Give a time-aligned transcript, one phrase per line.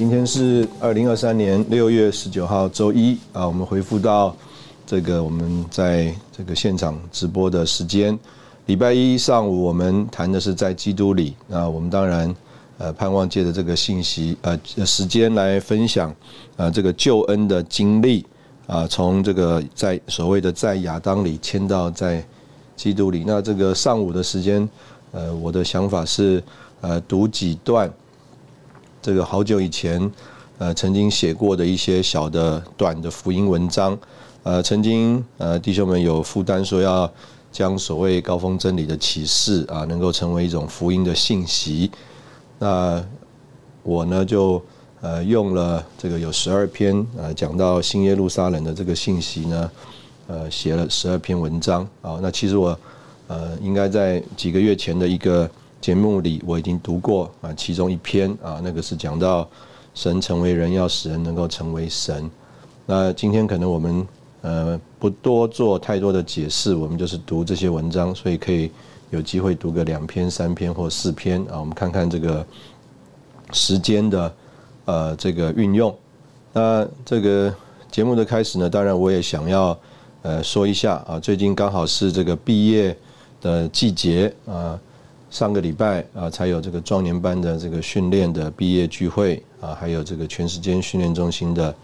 [0.00, 4.34] 今天是二零二三年六月十九号周一啊，我们回复到
[4.86, 8.18] 这个我们在这个现场直播的时间。
[8.64, 12.34] 礼拜一上午我们谈的是在基督里，那我们当然
[12.78, 16.10] 呃盼望借着这个信息呃时间来分享
[16.56, 18.24] 啊这个救恩的经历
[18.66, 22.24] 啊，从这个在所谓的在亚当里迁到在
[22.74, 23.22] 基督里。
[23.26, 24.66] 那这个上午的时间
[25.12, 26.42] 呃我的想法是
[26.80, 27.92] 呃读几段。
[29.02, 30.12] 这个好久以前，
[30.58, 33.98] 呃，曾经写过的一些小的短的福音文章，
[34.42, 37.10] 呃，曾经呃弟兄们有负担说要
[37.50, 41.90] 将所谓高峰真理的启示啊，能够成为一种福音的信息。
[42.58, 43.02] 那
[43.82, 44.62] 我呢就
[45.00, 49.70] 呃用了这个有十二篇呃讲到新耶路撒冷的这个信息呢，
[50.26, 52.18] 呃写了十二篇文章啊。
[52.20, 52.78] 那其实我
[53.28, 55.50] 呃应该在几个月前的一个。
[55.80, 59.48] 节目里我已经读过啊，其中一篇啊，那个是讲到
[59.94, 62.30] 神成为人要使人能够成为神。
[62.84, 64.06] 那今天可能我们
[64.42, 68.70] 呃不多做太多的解释，我们就是读这些文章，所以可以
[69.08, 71.58] 有机会读个两篇、三篇或四篇啊。
[71.58, 72.44] 我们看看这个
[73.52, 74.34] 时间的
[74.84, 75.94] 呃这个运用。
[76.52, 77.54] 那这个
[77.90, 79.78] 节目的开始呢，当然我也想要
[80.20, 82.94] 呃说一下啊，最近刚好是这个毕业
[83.40, 84.78] 的季节啊。
[85.30, 91.74] 上个礼拜啊，才有这个壮年班的这个训练的毕业聚会啊，还有这个全时间训练中心的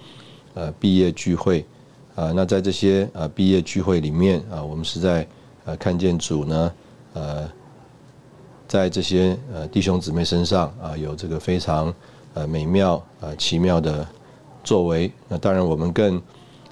[0.55, 1.65] 呃毕业聚会
[2.17, 2.33] 啊。
[2.35, 5.25] 那在这些呃毕业聚会里面啊，我们是在
[5.65, 6.73] 呃看见主呢
[7.15, 7.49] 呃，
[8.67, 11.95] 在这些呃弟兄姊妹身上啊，有这个非常
[12.35, 14.05] 呃美妙呃奇妙的
[14.65, 15.09] 作为。
[15.29, 16.21] 那当然，我们更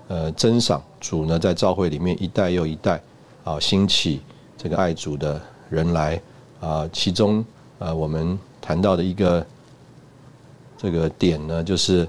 [0.09, 3.01] 呃珍赏主呢，在教会里面一代又一代
[3.45, 4.21] 啊兴起
[4.59, 5.41] 这个爱主的
[5.71, 6.21] 人来。
[6.65, 7.45] 啊，其中
[7.79, 9.47] 呃，我们谈到的一个
[10.79, 12.09] 这个点呢，就是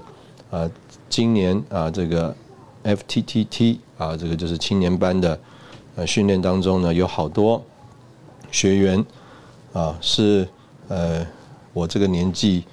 [0.50, 0.70] 呃，
[1.10, 2.34] 今年啊，这个
[2.82, 5.38] FTTT 啊，这个就是青年班的
[5.96, 7.62] 呃训练当中呢，有好多
[8.50, 9.04] 学员
[9.74, 10.48] 啊，是
[10.88, 11.26] 呃
[11.74, 12.64] 我这个年纪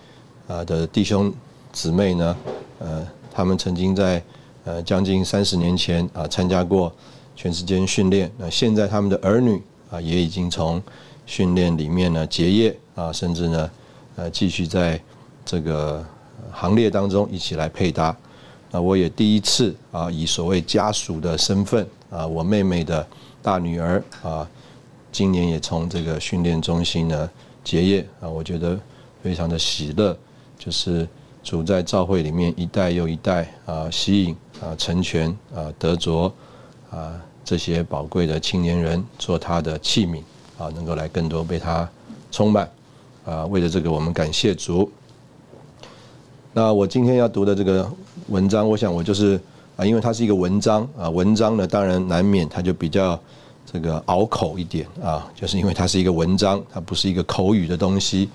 [0.47, 1.33] 啊的弟兄
[1.73, 2.37] 姊妹呢，
[2.79, 4.23] 呃，他们曾经在
[4.63, 6.93] 呃将近三十年前啊参加过
[7.35, 9.61] 全时间训练，那现在他们的儿女
[9.91, 10.81] 啊也已经从
[11.25, 13.71] 训练里面呢，结业啊，甚至呢，
[14.15, 15.01] 呃，继续在
[15.45, 16.05] 这个
[16.51, 18.15] 行列当中一起来配搭。
[18.71, 23.05] 那我也第一次啊，以所谓家属的身份啊，我妹妹的
[23.41, 24.47] 大女儿啊，
[25.11, 27.29] 今年也从这个训练中心呢
[27.63, 28.79] 结业啊，我觉得
[29.21, 30.17] 非常的喜乐，
[30.57, 31.07] 就是
[31.43, 36.33] 主在教会里面一代又一代啊，吸引啊，成全啊，得着
[36.89, 37.13] 啊
[37.45, 40.21] 这些宝贵的青年人做他的器皿。
[40.57, 41.87] 啊，能够来更多被他
[42.31, 42.69] 充满
[43.25, 43.45] 啊！
[43.45, 44.91] 为了这个，我们感谢主。
[46.53, 47.89] 那我今天要读的这个
[48.27, 49.39] 文章，我想我就是
[49.75, 53.19] 啊，因为它是一个文章啊，文章呢，当然难免它就比较
[53.65, 58.29] 这个拗口一点啊，就是因为它是一个文章，它不是一个口语的东西。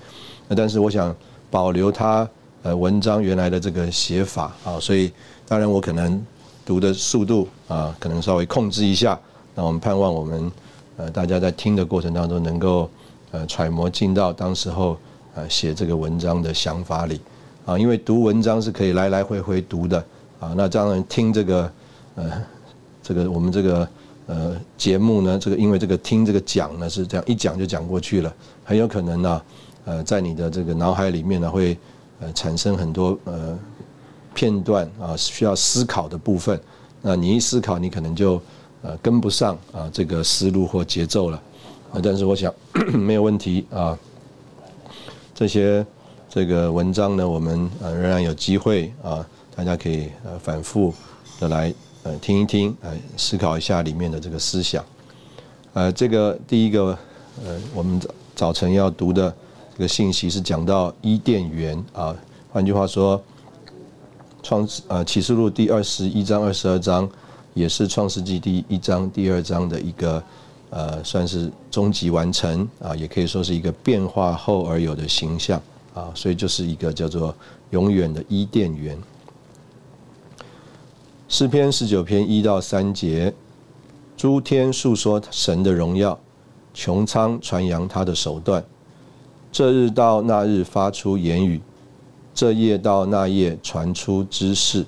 [0.47, 1.15] 那但是我想
[1.49, 2.29] 保留它
[2.63, 5.11] 呃文章原来的这个写法啊，所以
[5.47, 6.21] 当然我可能
[6.65, 9.17] 读的速度啊，可能稍微控制一下。
[9.55, 10.51] 那我们盼望我们。
[10.99, 12.89] 呃，大家在听的过程当中，能够
[13.31, 14.97] 呃揣摩进到当时候
[15.33, 17.21] 呃写这个文章的想法里
[17.65, 19.97] 啊，因为读文章是可以来来回回读的
[20.41, 20.53] 啊。
[20.57, 21.71] 那当然听这个
[22.15, 22.29] 呃
[23.01, 23.87] 这个我们这个
[24.25, 28.33] 呃节目呢，这个因为这个听这个讲呢是这样一讲就讲过去了，
[28.65, 29.41] 很有可能呢
[29.85, 31.77] 呃在你的这个脑海里面呢会
[32.19, 33.57] 呃产生很多呃
[34.33, 36.59] 片段啊需要思考的部分，
[37.01, 38.41] 那你一思考，你可能就。
[38.81, 41.41] 呃，跟不上啊，这个思路或节奏了，
[41.91, 42.53] 啊，但是我想
[42.93, 43.97] 没有问题啊。
[45.35, 45.85] 这些
[46.29, 50.93] 这个文章呢，我们呃仍然有机会啊，大家可以呃反复
[51.39, 51.73] 的来
[52.03, 54.83] 呃听一听，呃思考一下里面的这个思想。
[55.73, 56.97] 呃，这个第一个
[57.45, 59.33] 呃我们早早晨要读的
[59.73, 62.15] 这个信息是讲到伊甸园啊，
[62.51, 63.21] 换句话说，
[64.41, 67.09] 创呃启示录第二十一章、二十二章
[67.59, 70.23] 也是创世纪第一章、第二章的一个
[70.69, 75.61] 呃算是终极完成啊，也可以说是一个变化后而有的形象
[75.93, 77.35] 啊，所以就是一个叫做
[77.71, 78.97] 永远的伊甸园。
[81.27, 83.33] 诗篇十九篇一到三节，
[84.15, 86.17] 诸天述说神的荣耀，
[86.73, 88.63] 穹苍传扬他的手段。
[89.51, 91.59] 这日到那日发出言语，
[92.33, 94.85] 这夜到那夜传出知识。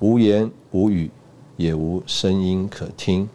[0.00, 1.08] 无言无语，
[1.56, 3.28] 也无声音可听。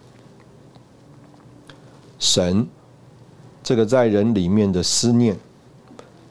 [2.20, 2.68] 神，
[3.64, 5.38] 这个在人里面的思念，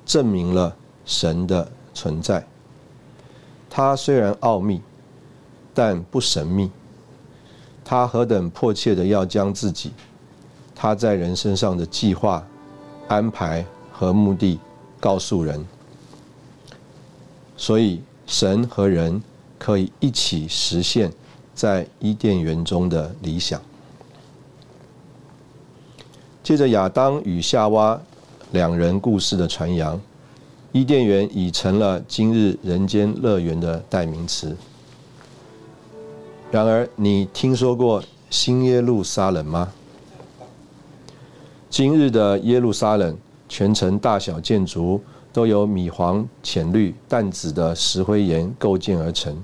[0.05, 2.47] 证明了神的存在。
[3.69, 4.81] 他虽然奥秘。
[5.73, 6.69] 但不神秘，
[7.85, 9.93] 他何等迫切的要将自己，
[10.75, 12.45] 他在人身上的计划、
[13.07, 14.59] 安排和目的
[14.99, 15.65] 告诉人，
[17.57, 19.23] 所以神和人
[19.61, 21.11] 可以一起实现，
[21.61, 23.61] 在伊甸园中的理想。
[26.43, 28.01] 借着亚当与夏娃
[28.53, 30.01] 两人故事的传扬，
[30.73, 34.57] 伊甸园已成了今日人间乐园的代名词。
[36.51, 39.71] 然而，你听说过新耶路撒冷吗？
[41.69, 43.15] 今日的耶路撒冷，
[43.51, 44.99] 全城大小建筑
[45.31, 49.37] 都由米黄、浅绿、淡紫的石灰岩构建而成。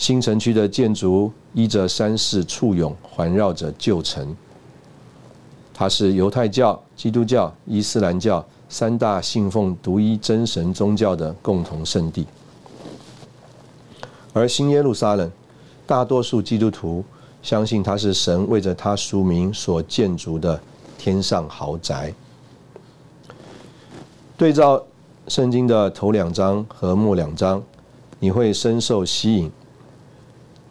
[0.00, 4.34] 新城区的建筑依着山势簇拥，环绕着旧城。
[5.74, 12.26] 它是犹太教、基督教、伊斯兰教三大信奉独一真神宗教的共同圣地。
[14.32, 15.30] 而新耶路撒冷。
[15.86, 17.04] 大多数基督徒
[17.42, 20.58] 相信它是神为着他属名所建筑的
[20.96, 22.14] 天上豪宅。
[24.38, 24.82] 对照
[25.28, 27.62] 圣经的头两章和末两章，
[28.18, 29.50] 你会深受吸引。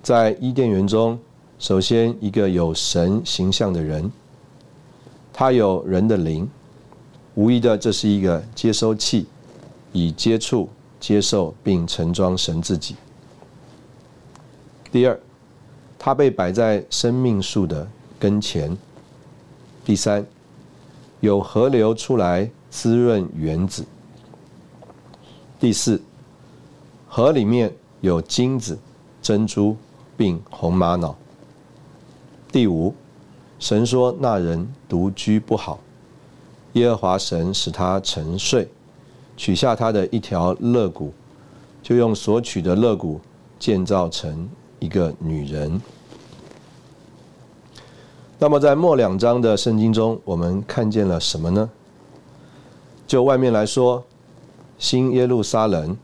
[0.10, 1.20] 在伊甸园中，
[1.60, 4.12] 首先一个有神形象的人，
[5.32, 6.50] 他有人的灵，
[7.36, 9.28] 无疑的这是一个接收器，
[9.92, 10.68] 以接触、
[11.00, 12.96] 接受并盛装神自己。
[14.92, 15.20] 第二，
[16.00, 18.76] 它被摆在生命树的跟前。
[19.86, 20.26] 第三，
[21.20, 23.86] 有河流出来滋润园子。
[25.60, 26.02] 第四，
[27.08, 27.72] 河里面
[28.02, 28.76] 有金子、
[29.22, 29.78] 珍珠
[30.20, 31.16] 并红玛瑙。
[32.52, 32.94] 第五，
[33.58, 35.80] 神说那人独居不好，
[36.74, 38.68] 耶和华神使他沉睡，
[39.38, 41.14] 取下他的一条肋骨，
[41.82, 43.22] 就用所取的肋骨
[43.58, 44.50] 建造成。
[44.82, 45.82] 一个女人。
[48.38, 51.70] 那么，在末两章的圣经中，我们看见了什么呢？
[53.06, 54.02] 就外面来说，
[54.78, 55.98] 新耶路撒冷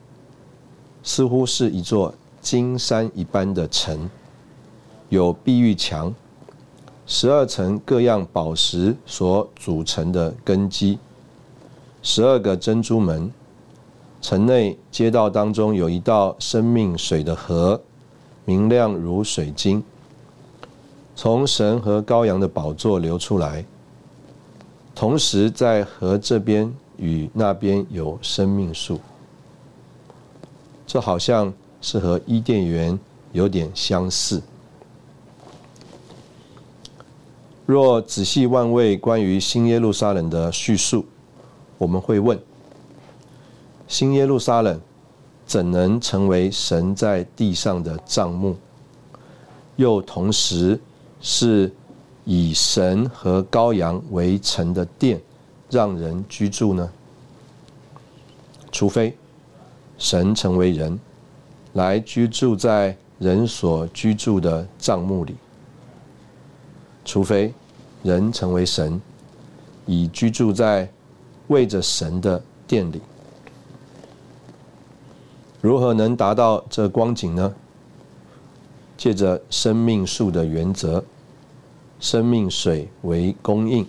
[1.03, 2.13] 似乎是一座
[2.45, 4.07] 金山一般的城，
[5.09, 6.13] 有碧玉墙，
[7.07, 10.99] 十二层各样宝石所组成的根基，
[12.03, 13.31] 十二个珍珠门，
[14.21, 17.81] 城内街道当中有一道生命水的河。
[18.45, 19.83] 明亮如水晶，
[21.15, 23.65] 从神和羔羊的宝座流出来。
[24.93, 28.99] 同时，在河这边与那边有生命树，
[30.85, 31.51] 这好像
[31.85, 32.97] 是和伊甸园
[33.31, 34.41] 有点相似。
[37.67, 41.05] 若仔细万位关于新耶路撒冷的叙述，
[41.77, 42.39] 我们会问：
[43.87, 44.81] 新耶路撒冷？
[45.45, 48.57] 怎能成为神在地上的帐幕，
[49.75, 50.79] 又同时
[51.21, 51.71] 是
[52.23, 55.21] 以神和羔羊为城的殿，
[55.69, 56.89] 让人居住呢？
[58.71, 59.15] 除非
[59.99, 60.99] 神成为人，
[61.75, 65.33] 来居住在人所居住的帐幕里；
[67.03, 67.53] 除非
[68.01, 68.99] 人成为神，
[69.85, 70.89] 以居住在
[71.47, 73.01] 为着神的殿里。
[75.59, 77.53] 如何能达到这光景呢？
[78.95, 81.03] 借着生命树的原则，
[81.99, 83.85] 生命水为供应。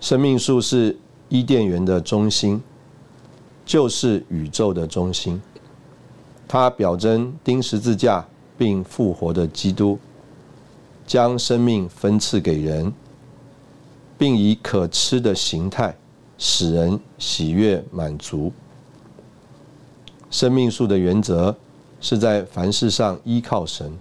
[0.00, 0.96] 生命树是
[1.28, 2.62] 伊甸园的中心，
[3.68, 5.40] 就是宇宙的中心。
[6.48, 9.98] 它表征钉十字架并复活的基督，
[11.06, 12.90] 将生命分赐给人，
[14.16, 15.94] 并以可吃的形态。
[16.40, 18.52] 使人喜悦满足。
[20.30, 21.54] 生命树的原则
[22.00, 23.92] 是在凡事上依靠神。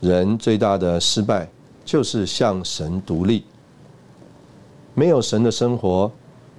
[0.00, 1.46] 人最大的失败
[1.84, 3.44] 就是向神独立。
[4.94, 6.10] 没有神的生活，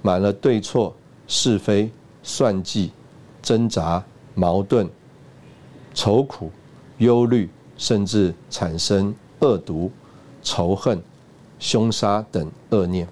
[0.04, 0.94] 满了对错、
[1.26, 1.90] 是非、
[2.22, 2.92] 算计、
[3.40, 4.86] 挣扎、矛盾、
[5.94, 6.50] 愁苦、
[6.98, 9.90] 忧虑，甚至产生恶毒、
[10.42, 11.02] 仇恨、
[11.58, 13.08] 凶杀等恶念。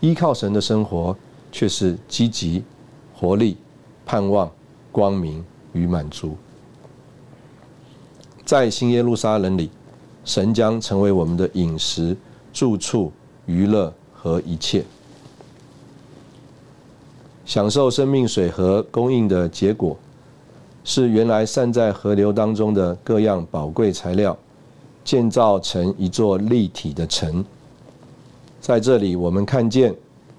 [0.00, 1.16] 依靠神的生活，
[1.50, 2.62] 却是积极、
[3.14, 3.56] 活力、
[4.04, 4.52] 盼望、
[4.92, 5.42] 光明
[5.72, 6.36] 与满足。
[8.44, 9.70] 在新耶路撒冷里，
[10.22, 12.14] 神将成为我们的饮食。
[12.52, 13.10] 住处、
[13.46, 13.92] 娱乐
[14.26, 14.84] 和一切，
[17.44, 19.96] 享受生命水和供应的结果，
[20.82, 24.36] 是原来散在河流当中的各样宝贵材料，
[25.04, 27.44] 建造成一座立体的城。
[28.60, 29.94] 在这里，我们看见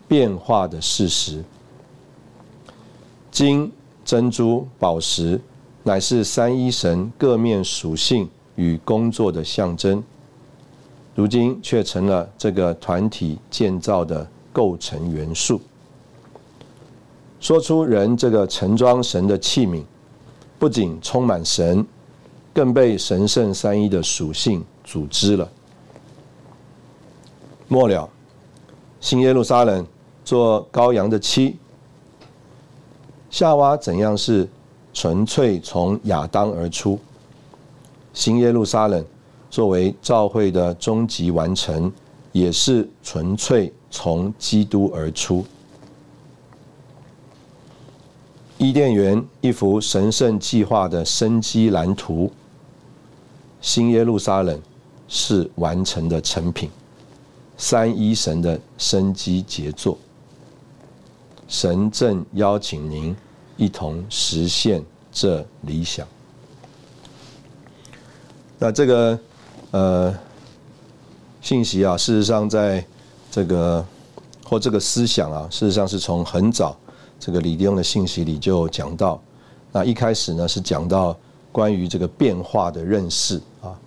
[0.06, 1.42] 变化的事实。
[3.32, 3.72] 金、
[4.04, 5.40] 珍珠、宝石，
[5.84, 8.28] 乃是三一神各面属性
[8.58, 10.04] 与工作的象征。
[11.18, 15.60] 如今却成了这个团体建造的构成元素。
[17.40, 19.82] 说出人这个盛装神的器皿，
[20.60, 21.84] 不仅充满神，
[22.54, 25.50] 更被神圣三一的属性组织了。
[27.68, 28.08] 末了，
[29.02, 29.84] 新耶路撒冷
[30.24, 31.58] 做羔羊的妻，
[33.32, 34.48] 夏娃怎样是
[34.94, 37.00] 纯粹从亚当而出？
[38.14, 39.04] 新耶路撒冷。
[39.50, 41.92] 作为教会的终极完成，
[42.32, 45.46] 也是纯粹从基督而出。
[48.58, 52.32] 伊甸园一幅神圣计划的生机蓝图，
[53.62, 54.62] 新耶路撒冷
[55.08, 56.70] 是完成的成品，
[57.58, 59.98] 三一神的生机杰作。
[61.48, 63.16] 神正邀请您
[63.56, 66.06] 一同实现这理想。
[68.60, 69.18] 那这个。
[69.72, 70.18] 呃，
[71.42, 72.84] 信息啊，事实上，在
[73.30, 73.86] 这个
[74.46, 76.76] 或这个思想啊，事实上是从很早
[77.20, 79.22] 这个李弟兄的信息里就讲到。
[79.74, 81.16] 那一开始呢，是讲到
[81.52, 83.78] 关于这个变化的认识啊，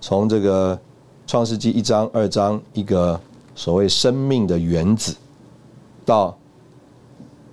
[0.00, 0.78] 从这个
[1.26, 3.20] 创世纪一章、二章一个
[3.54, 5.14] 所谓生命的原子，
[6.06, 6.34] 到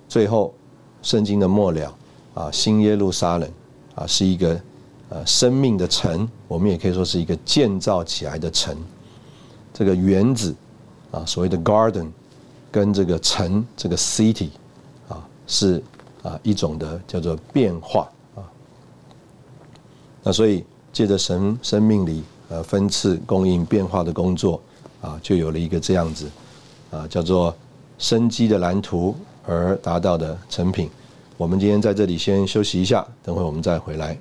[0.08, 0.54] 最后
[1.02, 1.94] 圣经的末了
[2.32, 3.48] 啊，新耶路撒冷
[3.94, 4.58] 啊，是一个。
[5.10, 8.76] 呃，生命的城，我们也可以说是一个建造起来的城。
[9.72, 10.54] 这个园子
[11.10, 12.08] 啊，所谓的 garden，
[12.72, 14.48] 跟这个城，这个 city，
[15.08, 15.82] 啊，是
[16.22, 18.42] 啊一种的叫做变化啊。
[20.22, 24.60] 那所以借着神生命里呃分次供应变化的工作
[25.00, 26.30] 啊，就有了一个这样子
[26.90, 27.54] 啊叫做
[27.98, 29.14] 生机的蓝图
[29.46, 30.88] 而达到的成品。
[31.36, 34.18] 我们今天在这里先休息一下，等会我们再回来。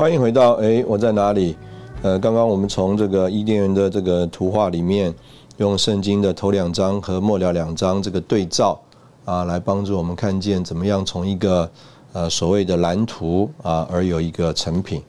[0.00, 1.54] 欢迎回到哎，我在哪里？
[2.00, 5.14] 呃，刚刚我们从这个伊甸园的这个图画里面，
[5.58, 8.80] 用圣经的头两章和末了两章这个对照
[9.26, 11.70] 啊，来帮助我们看见怎么样从一个
[12.14, 15.02] 呃所谓的蓝图啊，而有一个成品。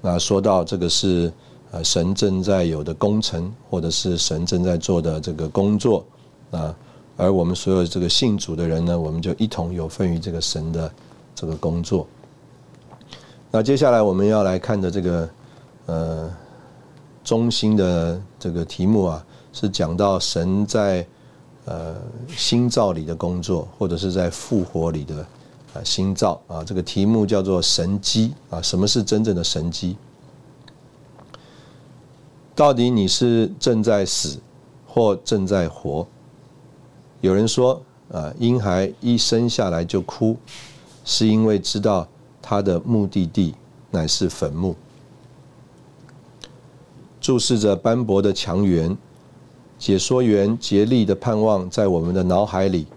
[0.00, 1.30] 那说到这个是
[1.70, 6.02] 呃神正在有的工程，或者是神正在做的这个工作
[6.50, 6.74] 啊，
[7.18, 10.90] 而我们所有这个信主的人呢，我们就一同有份于这个神的
[11.34, 12.06] 这个工作。
[13.52, 15.28] 那接下来我们要来看的这个
[15.86, 16.30] 呃
[17.24, 21.04] 中心的这个题目啊，是讲到神在
[21.64, 21.96] 呃
[22.28, 25.16] 新造里的工作，或者是在复活里的
[25.74, 26.62] 啊新造啊。
[26.62, 28.62] 这个题目叫做神机啊。
[28.62, 29.96] 什么是真正的神机？
[32.54, 34.38] 到底你是正在死
[34.86, 36.06] 或正在活？
[37.20, 40.36] 有人说啊，婴孩一生下来就哭，
[41.04, 42.06] 是因为知道。
[42.50, 43.54] 他的目的地
[43.92, 44.74] 乃是坟墓。
[47.20, 48.96] 注视着斑驳的墙垣，
[49.78, 52.88] 解说员竭力的盼望在我们的脑海里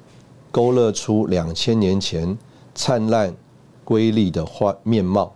[0.50, 2.36] 勾勒出两千年前
[2.74, 3.32] 灿烂
[3.84, 5.32] 瑰丽的画面貌，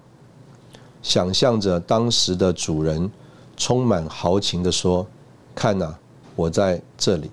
[1.04, 3.12] 想象着当时的主人
[3.56, 5.06] 充满豪情的说
[5.54, 5.94] ：“看呐，
[6.36, 7.30] 我在这里。”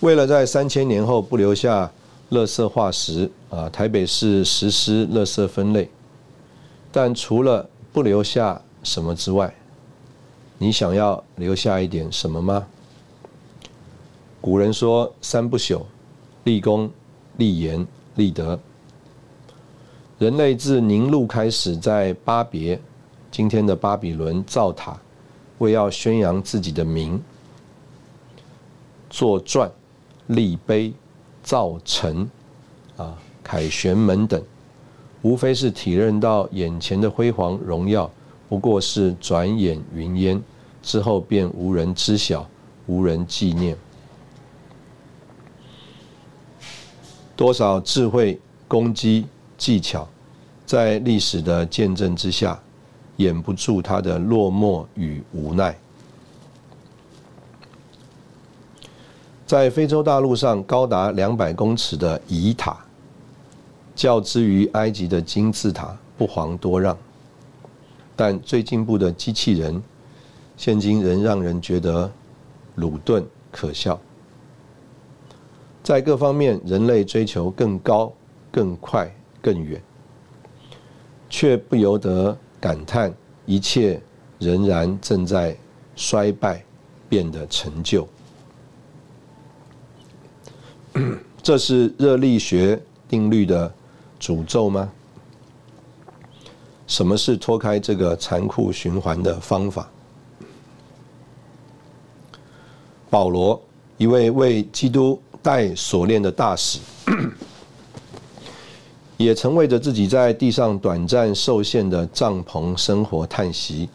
[0.00, 1.90] 为了在三千年后不留下。
[2.30, 5.88] 垃圾化石啊，台北市实施垃圾分类，
[6.92, 9.54] 但除了不留下什么之外，
[10.58, 12.66] 你想要留下一点什么吗？
[14.40, 15.82] 古人说三不朽：
[16.44, 16.90] 立功、
[17.38, 18.58] 立言、立德。
[20.18, 22.80] 人类自宁路开始，在巴别
[23.30, 25.00] （今天的巴比伦）造塔，
[25.58, 27.22] 为要宣扬自己的名，
[29.08, 29.70] 作传、
[30.26, 30.92] 立碑、
[31.48, 32.28] 造城、
[32.98, 34.42] 啊凯旋门等，
[35.22, 38.10] 无非是体认到眼前的辉煌荣耀，
[38.50, 40.42] 不过是转眼云烟，
[40.82, 42.46] 之后便无人知晓，
[42.84, 43.74] 无人纪念。
[47.34, 48.38] 多少智慧、
[48.68, 49.24] 攻击。
[49.56, 50.06] 技巧，
[50.66, 52.60] 在历史的见证之下，
[53.16, 55.76] 掩不住他的落寞与无奈。
[59.48, 62.76] 在非洲大陆上，高达两百公尺的遗塔，
[63.96, 66.94] 较之于埃及的金字塔不遑多让。
[68.14, 69.82] 但最进步的机器人，
[70.54, 72.12] 现今仍让人觉得
[72.74, 73.98] 鲁钝可笑。
[75.82, 78.12] 在各方面，人类追求更高、
[78.52, 79.10] 更快。
[79.40, 79.80] 更远，
[81.30, 83.14] 却不由得感叹
[83.46, 83.98] 一切
[84.40, 85.56] 仍然正在
[85.94, 86.62] 衰败，
[87.08, 88.06] 变得陈旧。
[91.42, 93.72] 这是热力学定律的
[94.20, 94.90] 诅咒吗？
[96.86, 99.88] 什么是脱开这个残酷循环的方法？
[103.10, 103.60] 保罗，
[103.96, 106.78] 一位为基督戴锁链的大使。
[109.16, 113.88] 也曾为着自己在地上短暂受限的帐篷生活叹息。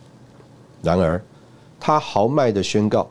[0.82, 1.24] 然而，
[1.80, 3.10] 他豪迈的宣告：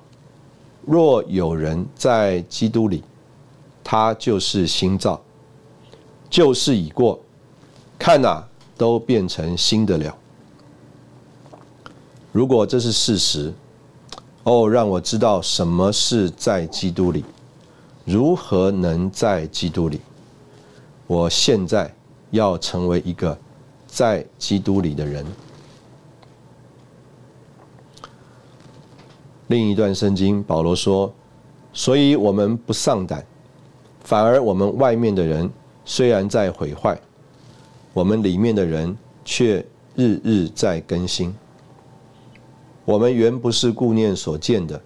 [0.84, 3.02] 若有人在基督里，
[3.92, 5.20] 他就是新造，
[6.30, 7.20] 旧事已过，
[7.98, 8.42] 看哪，
[8.74, 10.16] 都变成新的了。
[12.32, 13.52] 如果这是事实，
[14.44, 17.22] 哦，让我知道什么是在基督里，
[18.06, 20.00] 如何能在基督里？
[21.06, 21.94] 我现在。
[22.30, 23.38] 要成为一个
[23.86, 25.26] 在基督里的人。
[29.48, 31.12] 另一段圣经，保罗说
[31.74, 33.22] ：“所以我们不丧胆，
[34.12, 35.50] 反而我们外面的人
[35.86, 37.00] 虽然在毁坏，
[37.94, 38.94] 我们里面的人
[39.24, 39.64] 却
[39.96, 41.34] 日日在更新。
[42.84, 44.78] 我们原不是顾念所见的，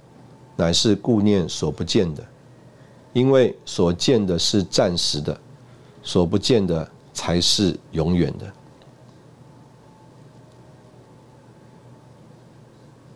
[0.54, 2.24] 乃是顾念所不见的，
[3.12, 5.36] 因为所见的是暂时的，
[6.04, 8.52] 所不见的。”才是永远的。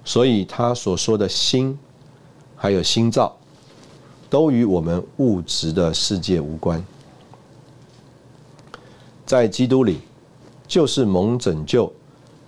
[0.05, 1.79] 所以他所说的心，
[2.57, 3.37] 还有心造，
[4.31, 6.83] 都与我们物质的世界无关。
[9.27, 9.99] 在基督里，
[10.67, 11.93] 就是蒙拯救，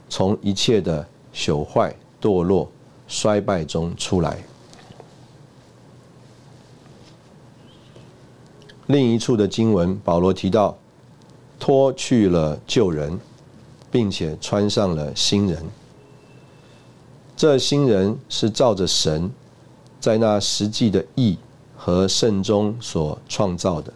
[0.08, 2.70] 从一切的朽坏、堕落、
[3.06, 4.42] 衰败中出来。
[8.86, 10.78] 另一处的经文，保罗提到。
[11.58, 13.20] 脱去了旧人，
[13.88, 15.64] 并且穿上了新人。
[17.36, 19.30] 这新人是照着神
[20.00, 21.38] 在那实际的义
[21.84, 23.92] 和圣中所创造的。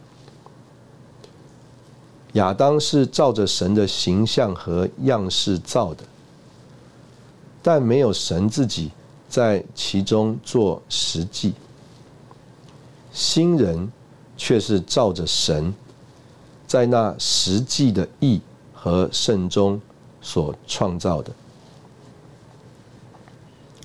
[2.33, 6.03] 亚当是照着神的形象和样式造的，
[7.62, 8.90] 但没有神自己
[9.29, 11.55] 在其中做实际。
[13.12, 13.88] 新人
[14.37, 15.72] 却是照着神。
[16.66, 18.40] 在那实际的意
[18.75, 19.81] 和圣中
[20.20, 21.31] 所创造的，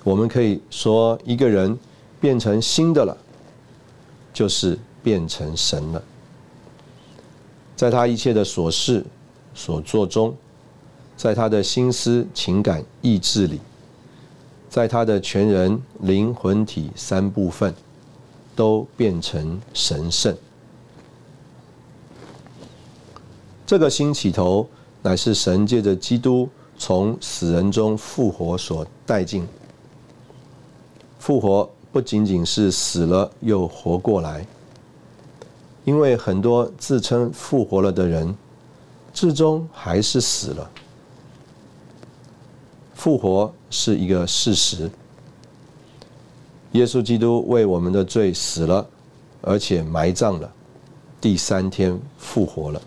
[0.04, 1.78] 我们可以说一个人
[2.20, 3.16] 变成新的了，
[4.34, 6.04] 就是变成神了。
[7.76, 9.04] 在他一切的所事
[9.54, 10.36] 所做中，
[11.17, 13.60] 在他的心思情感意志里，
[14.70, 17.74] 在他的全人灵魂体三部分，
[18.56, 20.36] 都变成神圣。
[23.65, 24.67] 这个新起头，
[25.02, 29.48] 乃是神借着基督从死人中复活所带进。
[31.20, 34.46] 复活不仅仅是死了又活过来，
[35.84, 38.34] 因为很多自称复活了的人，
[39.14, 40.72] 至终还是死了。
[42.96, 44.90] 复活是一个事实。
[46.74, 48.88] 耶稣基督为我们的罪死了，
[49.42, 50.50] 而且埋葬了，
[51.20, 52.82] 第三天复活了。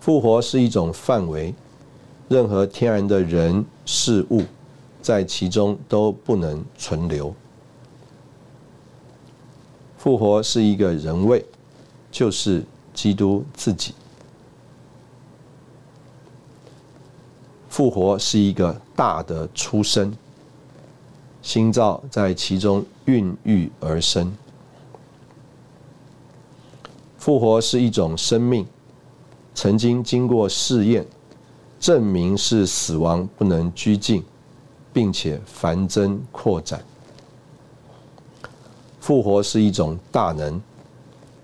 [0.00, 1.54] 复活是一种范围，
[2.28, 4.42] 任何天然的人事物
[5.06, 7.32] 在其中都不能存留。
[9.96, 11.46] 复活是一个人位，
[12.10, 13.94] 就是基督自己。
[17.68, 20.12] 复活是一个大的出生，
[21.40, 24.36] 心造在其中孕育而生。
[27.16, 28.66] 复活是一种生命，
[29.54, 31.06] 曾经经过试验，
[31.78, 34.24] 证明是死亡不能拘禁，
[34.96, 36.82] 并且繁增扩展。
[38.98, 40.58] 复活是一种大能，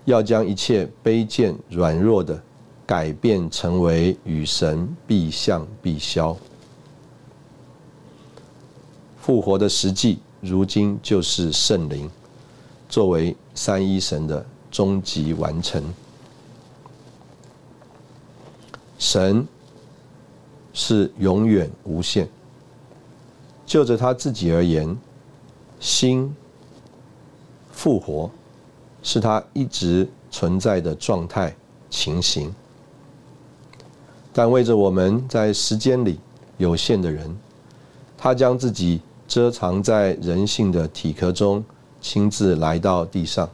[0.05, 2.41] 要将一切卑贱软弱的
[2.83, 6.35] 改变成为与神必相必消。
[9.21, 12.09] 复活的实际，如今就是圣灵，
[12.89, 15.93] 作为三一神的终极完成。
[18.97, 19.47] 神
[20.73, 22.27] 是永远无限，
[23.65, 24.97] 就着他自己而言，
[25.79, 26.35] 心。
[27.71, 28.29] 复活
[29.01, 31.53] 是他一直存在的状态
[31.89, 32.53] 情形，
[34.31, 36.17] 但为着我们在时间里
[36.57, 37.35] 有限的人，
[38.15, 41.61] 他将自己遮藏在人性的体壳中，
[41.99, 43.49] 亲自来到地上，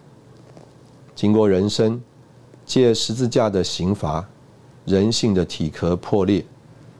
[1.16, 2.00] 经过人生，
[2.66, 4.28] 借十字架的刑罚，
[4.86, 6.46] 人性的体壳破裂，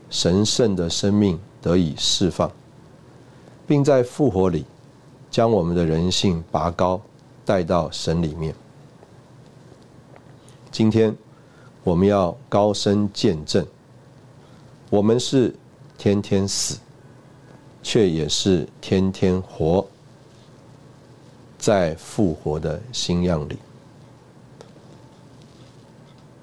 [0.08, 2.50] 神圣的生命得以释放，
[3.70, 4.64] 并在复活里
[5.30, 7.00] 将我们的人性拔高。
[7.44, 8.54] 带到神里面。
[10.70, 11.12] 今天
[11.82, 13.66] 我们要高声见证，
[14.88, 15.52] 我们是
[15.98, 16.78] 天天死，
[17.82, 19.84] 却也是天天活，
[21.58, 23.58] 在复活的新样里。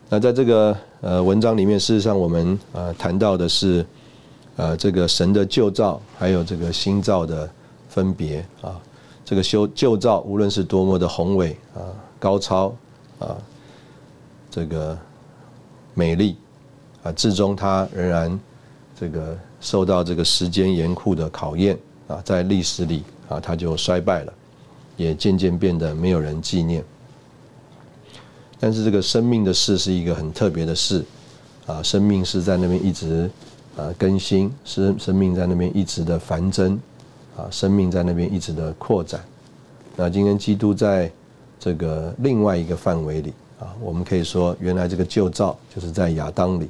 [0.09, 3.85] 那在这个呃文章里面，事实上我们呃谈到的是
[4.57, 7.49] 呃这个神的旧造，还有这个新造的
[7.87, 8.79] 分别啊。
[9.23, 11.83] 这个修旧造，无论是多么的宏伟啊、
[12.17, 12.73] 高超
[13.19, 13.35] 啊、
[14.49, 14.97] 这个
[15.93, 16.37] 美丽
[17.03, 18.39] 啊，至终它仍然
[18.97, 24.33] 这个受到这个时间严酷的考验啊，在历史里啊，它就衰败了，
[24.95, 26.81] 也渐渐变得没有人纪念。
[28.59, 31.03] 但是这个生命的事是一个很特别的事
[31.65, 33.29] 啊，生命是在那边一直
[33.77, 36.77] 啊更新，生生命在那边一直的繁增。
[37.37, 39.23] 啊，生命在那边一直的扩展。
[39.95, 41.11] 那今天基督在
[41.59, 46.67] 这个另外一个范围里啊，我们可以说，原来这个旧造就是在亚当里，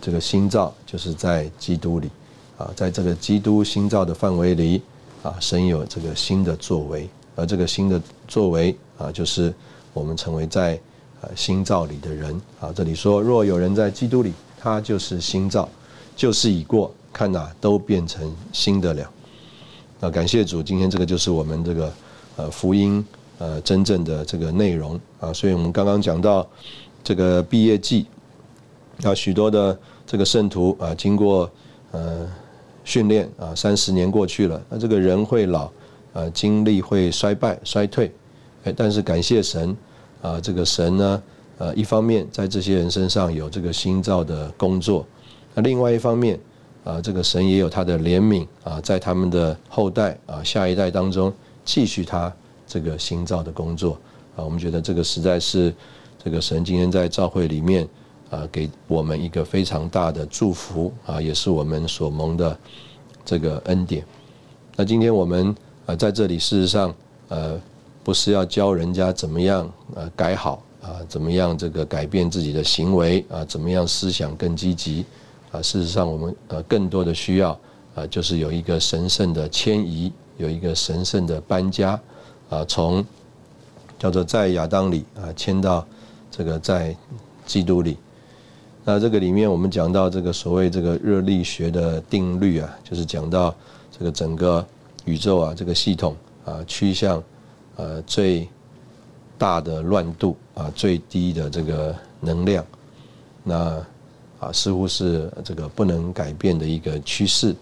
[0.00, 2.08] 这个新造就是在基督里。
[2.56, 4.80] 啊，在这个基督新造的范围里，
[5.22, 9.52] 啊，神有这个新的作为，而这个新的作为啊，就是
[9.92, 10.80] 我们成为在
[11.20, 12.40] 呃新造里的人。
[12.60, 15.68] 啊，这里说，若有人在基督里，他就是新造，
[16.16, 19.10] 旧事已过，看哪，都变成新的了。
[20.00, 21.92] 那感谢主，今天这个就是我们这个
[22.36, 23.04] 呃福音
[23.38, 26.46] 呃真正的这个内容啊，所以我们刚刚讲到
[27.04, 28.06] 这个毕业季，
[29.04, 31.48] 啊许多的这个圣徒啊经过
[31.92, 32.28] 呃
[32.84, 35.70] 训练啊三十年过去了，那这个人会老，
[36.12, 38.12] 呃精力会衰败衰退，
[38.64, 39.76] 哎但是感谢神
[40.20, 41.22] 啊这个神呢
[41.58, 45.06] 呃一方面在这些人身上有这个新造的工作，
[45.54, 46.38] 那另外一方面。
[46.84, 51.32] 啊，这个神也有他的怜悯啊，在他们的后代啊下一代当中
[51.64, 52.34] 继续他
[52.66, 53.92] 这个新造的工作
[54.34, 55.72] 啊，我们觉得这个实在是
[56.24, 57.88] 这个神今天在教会里面
[58.30, 62.58] 啊给我们一个非常大的祝福啊，也是我们所蒙的
[63.24, 64.04] 这个恩典。
[64.74, 65.54] 那今天我们
[65.86, 66.92] 啊在这里事实上
[67.28, 67.56] 呃
[68.02, 75.04] 不是要教人家怎么样呃改好啊，怎么样这个改变自己的行为啊，怎么样思想更积极。
[75.52, 77.50] 啊，事实上，我们呃更多的需要
[77.94, 82.00] 啊，就是有一个神圣的迁移，有一个神圣的搬家，
[82.48, 83.04] 啊，从
[83.98, 85.86] 叫做在亚当里啊迁到
[86.30, 86.96] 这个在
[87.44, 87.98] 基督里。
[88.82, 93.54] 那这个里面我们讲到这个所谓这个热力学的定律啊，就是讲到
[93.90, 94.66] 这个整个
[95.04, 97.22] 宇宙啊这个系统啊趋向
[97.76, 98.48] 呃最
[99.36, 102.64] 大的乱度啊最低的这个能量，
[103.44, 103.84] 那。
[104.42, 107.54] 啊，似乎是这个不能改变的一个趋势。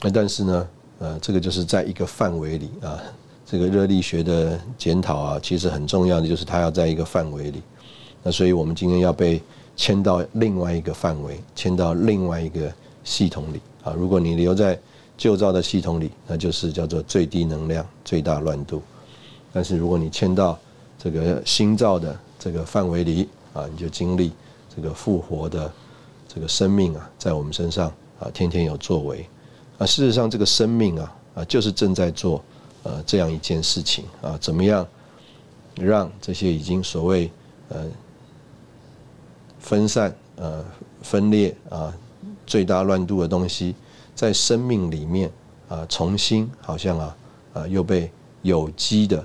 [0.00, 2.98] 那但是呢，呃，这个就是在一个范围里啊，
[3.44, 7.62] 这个热力学的检讨啊，其实很重要的就是它要在一个范围里。
[8.22, 9.42] 那所以我们今天要被
[9.76, 12.72] 迁到另外一个范围，迁到另外一个
[13.04, 13.92] 系统里啊。
[13.92, 14.80] 如果你留在
[15.18, 18.82] 旧造的系统里，那就是叫做最低能量、最大乱度。
[19.52, 20.58] 但是如果你迁到
[20.98, 24.32] 这个新造的这个范围里啊，你就经历。
[24.74, 25.70] 这个复活的
[26.26, 29.26] 这个生命啊，在我们身上啊，天天有作为
[29.78, 29.86] 啊。
[29.86, 32.42] 事实上，这个生命啊啊，就是正在做
[32.82, 34.38] 呃这样一件事情啊。
[34.40, 34.86] 怎么样
[35.76, 37.30] 让这些已经所谓
[37.68, 37.84] 呃
[39.58, 40.64] 分散呃
[41.02, 41.92] 分裂啊
[42.46, 43.74] 最大乱度的东西，
[44.14, 45.30] 在生命里面
[45.68, 47.16] 啊重新好像啊
[47.52, 48.10] 啊又被
[48.42, 49.24] 有机的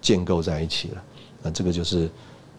[0.00, 1.02] 建构在一起了
[1.42, 2.08] 那这个就是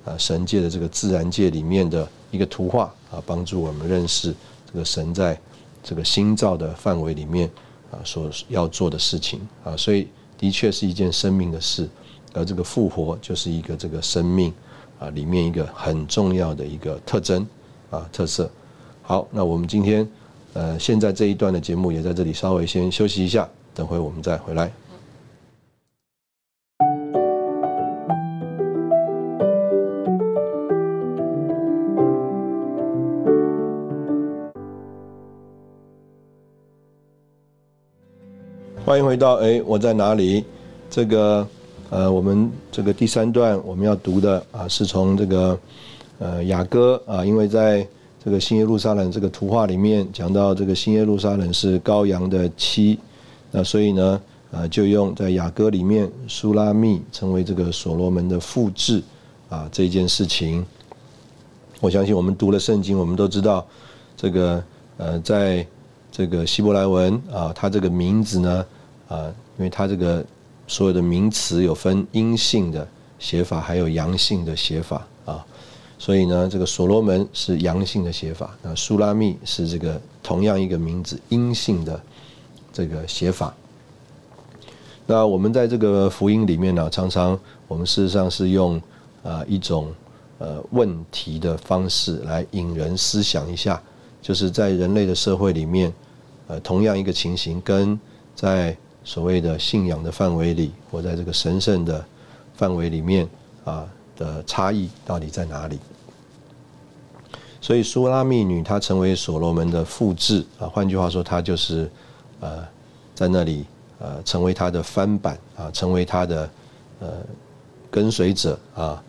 [0.06, 4.34] 啊神界的这个自然界里面的一个图画啊，帮助我们认识
[4.72, 5.40] 这个神在
[5.84, 7.50] 这个新造的范围里面
[7.92, 11.90] 啊所要做的事情啊，所以的确是一件生命的事，
[12.34, 14.54] 而这个复活就是一个这个生命
[15.00, 17.46] 啊里面一个很重要的一个特征
[17.90, 18.50] 啊特色。
[19.02, 20.08] 好，那我们今天
[20.54, 24.72] 呃现在这一段的节目也在这里稍微先休息一下，等会我们再回来。
[38.90, 40.44] 欢迎回到哎，我在哪里？
[40.90, 41.48] 这个
[41.92, 45.60] 呃，我们这个第三段我们要读的啊，是从这个
[46.18, 47.88] 呃雅歌啊，因为在
[48.26, 52.98] 这个新耶路撒冷这个图画里面讲到这个新耶路撒冷是羔羊的妻，
[53.52, 59.04] 那所以呢，呃，就用在雅歌里面苏拉密成为这个所罗门的复制
[59.50, 60.66] 啊这件事情，
[61.80, 63.64] 我相信我们读了圣经，我们都知道
[64.18, 64.64] 这个
[64.98, 65.64] 呃在。
[66.12, 68.66] 这个希伯来文啊，它这个名字呢
[69.10, 70.24] 啊，因为它这个
[70.66, 72.88] 所有的名词有分阴性的
[73.20, 75.46] 写法，还有阳性的写法啊，
[75.98, 82.00] 所以呢，这个所罗门是阳性的写法，那苏拉密是这个同样一个名字阴性的
[82.72, 83.54] 这个写法。
[85.06, 88.82] 那我们在这个福音里面呢，常常我们事实上是用
[89.24, 89.92] 啊一种
[90.38, 93.82] 呃问题的方式来引人思想一下，
[94.22, 95.94] 就是在人类的社会里面。
[96.52, 98.00] 呃，同样一个情形，跟
[98.34, 98.76] 在
[99.10, 102.06] 所谓的信仰的范围里，或在这个神圣的
[102.54, 103.28] 范围里面
[103.66, 103.84] 啊
[104.16, 105.80] 的差异到底在哪里？
[107.60, 111.90] 所以苏拉密女她成为所罗门的复制啊，换句话说，她就是
[112.40, 112.64] 呃
[113.16, 113.66] 在那里
[113.98, 116.50] 呃成为他的翻版啊，成为他的
[117.00, 117.08] 呃
[117.90, 119.04] 跟随者啊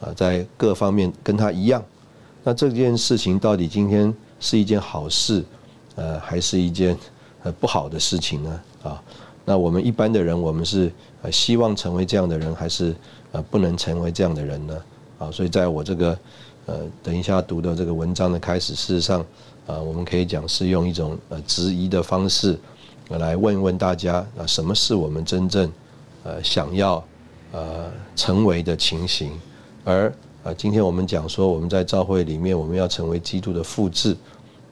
[0.00, 1.84] 啊，在各方面跟他一样。
[2.42, 5.44] 那这件事情到底今天是一件好事？
[5.96, 6.96] 呃，还是一件
[7.42, 8.60] 呃不好的事情呢。
[9.44, 12.94] 那我们一般的人，我们是呃希望成为这样的人，还是
[13.32, 14.82] 呃不能成为这样的人呢？
[15.18, 16.18] 啊，所以在我这个
[16.66, 19.20] 呃等一下读的这个文章的开始，事实上
[19.66, 22.58] 啊，我们可以讲是用一种呃质疑的方式
[23.08, 25.70] 来问问大家啊，什么是我们真正
[26.22, 27.02] 呃想要
[27.52, 29.32] 呃成为的情形？
[29.84, 30.12] 而
[30.44, 34.16] 啊，今天我们讲说我们在教会里面，我们要成为基督的复制。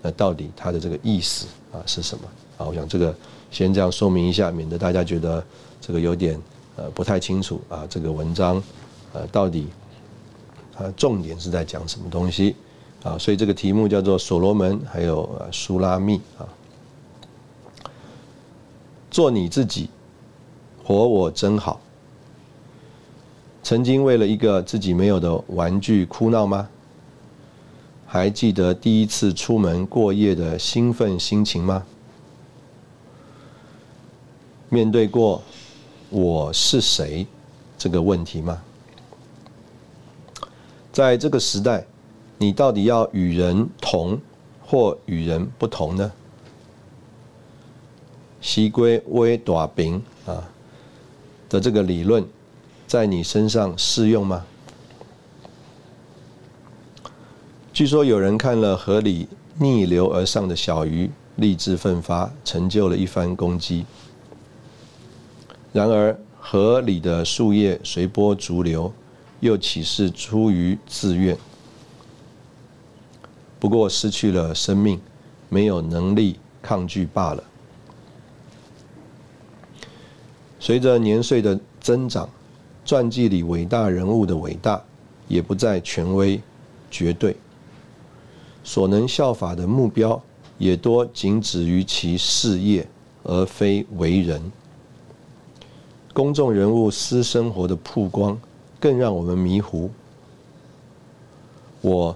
[0.02, 2.24] 那到底它的这个意思啊是什么
[2.56, 2.66] 啊？
[2.66, 3.14] 我想这个
[3.50, 5.44] 先这样说明一下，免得大家觉得
[5.80, 6.40] 这个有点
[6.76, 7.86] 呃不太清楚啊。
[7.88, 8.62] 这个文章
[9.12, 9.66] 呃到底
[10.78, 12.54] 呃重点是在讲什么东西
[13.02, 13.18] 啊？
[13.18, 16.46] 所以这个题目叫做所罗门还有苏拉密啊，
[19.10, 19.90] 做你自己，
[20.84, 21.80] 活我真好。
[23.62, 26.68] 曾经为了一个自己没有的玩具哭闹吗？
[28.06, 31.84] 还记得第一次出门过夜的兴奋心情吗？
[34.72, 35.42] 面对过
[36.10, 37.26] “我是谁”
[37.76, 38.62] 这个问题吗？
[40.92, 41.84] 在这个时代，
[42.38, 44.16] 你到底要与人同
[44.64, 46.12] 或与人不同呢？
[48.40, 50.48] 西归微短饼啊
[51.48, 52.24] 的这个理论，
[52.86, 54.46] 在你身上适用吗？
[57.72, 59.26] 据说有人看了河里
[59.58, 63.84] 逆流而上的小鱼，立志奋发，成就了一番功绩。
[65.72, 68.92] 然而河里的树叶随波逐流，
[69.40, 71.36] 又岂是出于自愿？
[73.58, 75.00] 不过失去了生命，
[75.48, 77.44] 没有能力抗拒罢了。
[80.58, 82.28] 随着年岁的增长，
[82.84, 84.82] 传记里伟大人物的伟大，
[85.28, 86.40] 也不再权威、
[86.90, 87.36] 绝对。
[88.64, 90.20] 所能效法的目标，
[90.58, 92.86] 也多仅止于其事业，
[93.22, 94.52] 而非为人。
[96.20, 98.38] 公众人物私生活的曝光，
[98.78, 99.90] 更让我们迷糊。
[101.80, 102.14] 我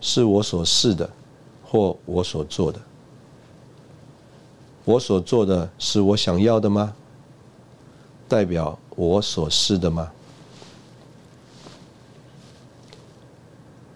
[0.00, 1.08] 是我所是的，
[1.64, 2.80] 或我所做的。
[4.84, 6.92] 我所做的是我想要的吗？
[8.28, 10.10] 代表我所是的吗？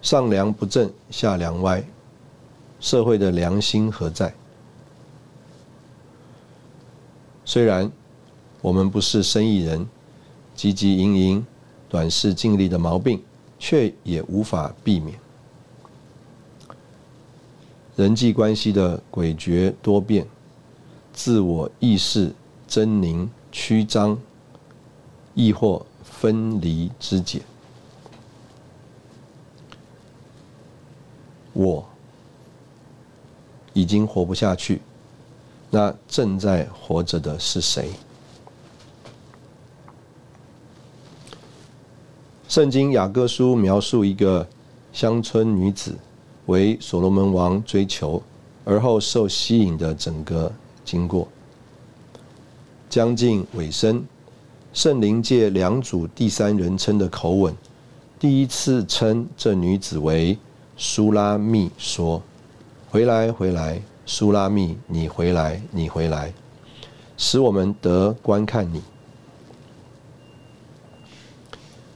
[0.01, 1.83] 上梁不正下梁歪，
[2.79, 4.33] 社会的良心何在？
[7.43, 7.91] 虽然
[8.61, 9.87] 我们不是生意人，
[10.55, 11.45] 汲汲营营、
[11.87, 13.23] 短视尽力的毛病，
[13.57, 15.17] 却也无法避免。
[17.95, 20.27] 人际关系的诡谲多变，
[21.13, 22.33] 自我意识
[22.67, 24.17] 狰狞曲张，
[25.33, 27.41] 亦或分离肢解。
[31.53, 31.85] 我
[33.73, 34.81] 已经活不下去，
[35.69, 37.91] 那正在活着的是谁？
[42.49, 44.45] 圣经雅各书描述一个
[44.91, 45.95] 乡村女子
[46.47, 48.19] 为所罗门王追求，
[48.65, 50.51] 而后受吸引的整个
[50.83, 51.27] 经过。
[52.89, 54.03] 将近尾声，
[54.73, 57.55] 圣灵借两组第三人称的口吻，
[58.17, 60.35] 第一次称这女子为
[60.75, 62.19] 苏拉密，说
[62.89, 66.33] ：“回来，回来，苏拉密，你回来，你回来，
[67.15, 68.81] 使我们得观看你。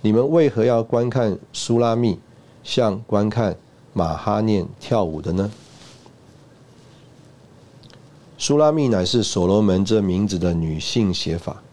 [0.05, 2.19] 你们为何要观看苏拉密，
[2.61, 3.55] 像观看
[3.93, 5.49] 马哈念跳舞的呢？”
[8.37, 11.63] 苏拉密乃是所罗门这名字的女性写法。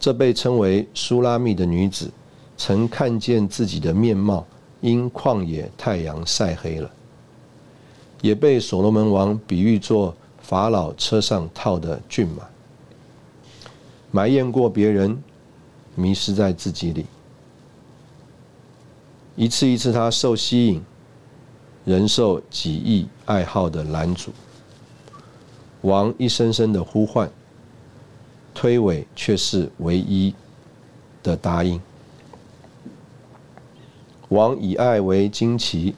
[0.00, 2.10] 这被称为苏拉密的女子，
[2.56, 4.46] 曾看见自己的面貌
[4.80, 6.90] 因旷野太阳晒黑了，
[8.22, 12.44] 也被所罗门王比喻作法老车上套的骏马，
[14.10, 15.22] 埋怨过别人，
[15.94, 17.04] 迷失在自己里。
[19.36, 20.82] 一次一次，他受吸引，
[21.84, 24.32] 人受己意爱好的拦阻。
[25.82, 27.30] 王一声声的呼唤，
[28.54, 30.34] 推诿却是唯一
[31.22, 31.78] 的答应。
[34.30, 35.94] 王以爱为旌旗，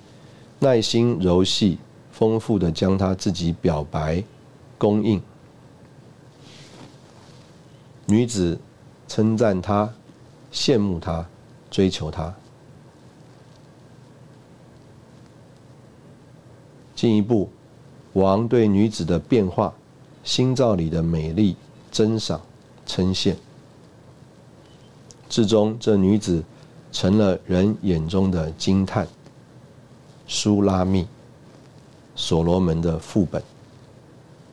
[0.59, 1.79] 耐心柔细、
[2.11, 4.23] 丰富的将他自己表白、
[4.77, 5.23] 供应。
[8.07, 8.59] 女子
[9.07, 9.95] 称赞他，
[10.53, 11.25] 羡慕他，
[11.71, 12.35] 追求他。
[16.99, 17.49] 进一步。
[18.15, 19.73] 王对女子的变化、
[20.25, 21.55] 心照里的美丽
[21.93, 22.41] 珍赏、
[22.85, 23.37] 称羡，
[25.29, 26.43] 至终这女子
[26.91, 29.07] 成了人眼中的惊叹。
[30.27, 31.07] 苏拉密，
[32.17, 33.41] 所罗门的副本，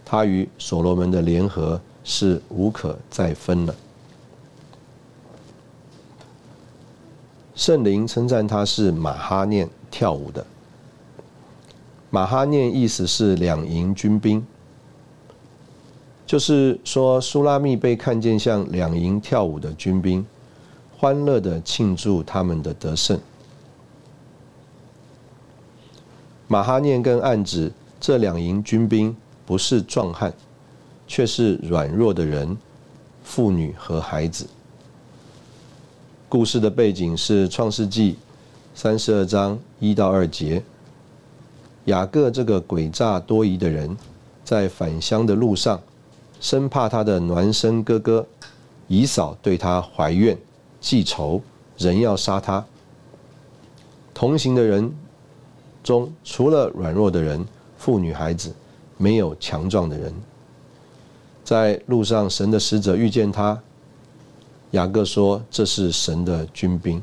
[0.05, 3.75] 他与所罗门的联合是无可再分了。
[7.55, 10.45] 圣灵称赞他是马哈念跳舞的。
[12.15, 14.41] 马哈念意思是两营军兵，
[16.25, 20.25] 就是说苏拉密被看见像两营跳舞的军兵，
[20.97, 23.19] 欢乐的庆祝他们的得胜。
[26.47, 29.13] 马哈念更暗指这两营军兵
[29.45, 30.33] 不是壮汉，
[31.05, 32.57] 却是软弱的人，
[33.25, 34.47] 妇女和孩子。
[36.29, 38.15] 故事的背景是创世纪
[38.73, 40.63] 三十二章一到二节。
[41.85, 43.95] 雅各这个诡诈多疑的人，
[44.43, 45.79] 在返乡的路上，
[46.39, 48.25] 生怕他的孪生哥哥
[48.87, 50.37] 以扫对他怀怨
[50.79, 51.41] 记仇，
[51.77, 52.65] 人要杀他。
[54.13, 54.91] 同行的人
[55.83, 57.45] 中，除了软弱的人、
[57.77, 58.53] 妇女、孩子，
[58.97, 60.13] 没有强壮的人。
[61.43, 63.61] 在路上，神的使者遇见他，
[64.71, 66.99] 雅各说：“这是神的军兵。”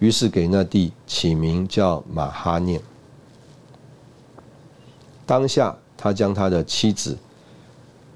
[0.00, 2.80] 于是给那地起名叫马哈念。
[5.24, 7.16] 当下，他将他的妻子、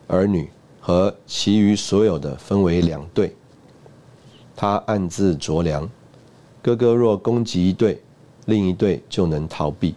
[0.09, 3.37] 儿女和其余所有的分为两队。
[4.57, 5.89] 他暗自酌量：
[6.63, 8.03] 哥哥若攻击一队，
[8.47, 9.95] 另一队就能逃避。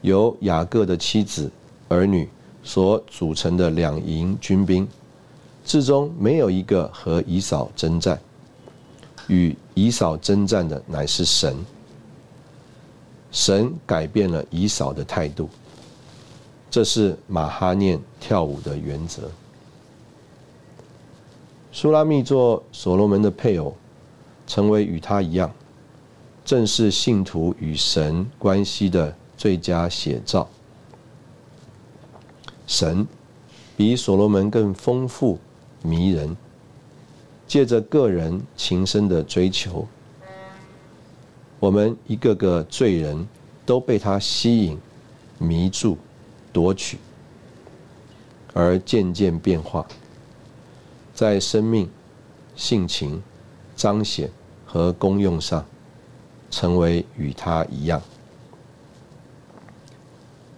[0.00, 1.50] 由雅各的妻子、
[1.88, 2.28] 儿女
[2.62, 4.86] 所组成的两营军兵，
[5.64, 8.20] 至终没有一个和以扫征战。
[9.28, 11.56] 与以扫征战的乃是神，
[13.32, 15.48] 神改变了以扫的态度，
[16.70, 19.30] 这是马哈念跳舞的原则。
[21.72, 23.74] 苏拉密做所罗门的配偶，
[24.46, 25.52] 成为与他一样，
[26.44, 30.48] 正是信徒与神关系的最佳写照。
[32.66, 33.06] 神
[33.76, 35.38] 比所罗门更丰富、
[35.82, 36.36] 迷人。
[37.54, 39.86] 借着个人情深的追求，
[41.60, 43.28] 我们一个个罪人
[43.64, 44.76] 都被他吸引、
[45.38, 45.96] 迷住、
[46.52, 46.98] 夺取，
[48.52, 49.86] 而渐渐变化，
[51.14, 51.88] 在生命、
[52.56, 53.22] 性情、
[53.76, 54.28] 彰显
[54.66, 55.64] 和功用上，
[56.50, 58.02] 成为与他一样。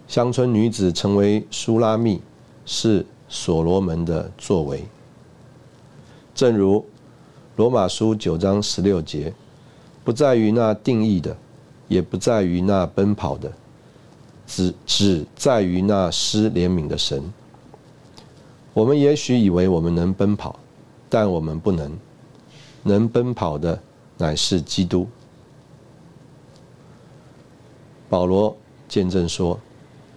[0.07, 2.19] 乡村女子成为苏拉密，
[2.65, 4.83] 是所罗门的作为。
[6.37, 6.85] 正如
[7.55, 9.33] 罗马书九章十六节，
[10.03, 11.35] 不在于那定义的，
[11.87, 13.51] 也不在于那奔跑的，
[14.45, 17.23] 只只在于那施怜悯的神。
[18.71, 20.59] 我们也许以为我们能奔跑，
[21.09, 21.91] 但我们不能。
[22.83, 23.81] 能奔跑的
[24.15, 25.07] 乃是基督。
[28.07, 28.55] 保罗
[28.87, 29.59] 见证说：“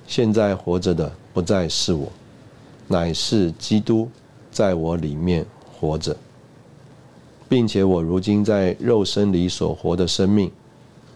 [0.07, 2.13] 现在活着的不再是我，
[2.87, 4.07] 乃是基督
[4.53, 5.47] 在我里面
[5.81, 6.15] 活着，
[7.49, 10.53] 并且我如今在肉身里所活的生命，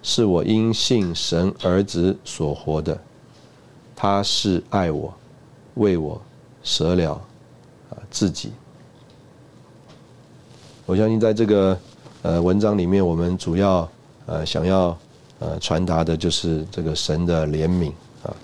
[0.02, 2.98] 是我因信神儿子所活的。
[3.94, 5.12] 他是爱我，
[5.74, 6.18] 为我
[6.62, 7.12] 舍了
[7.90, 8.50] 啊自己。”
[10.86, 11.78] 我相信在这个
[12.22, 13.86] 呃文章里面，我们主要
[14.24, 14.96] 呃想要。
[15.40, 17.90] 呃，传达的就是这个神的怜悯
[18.22, 18.34] 啊，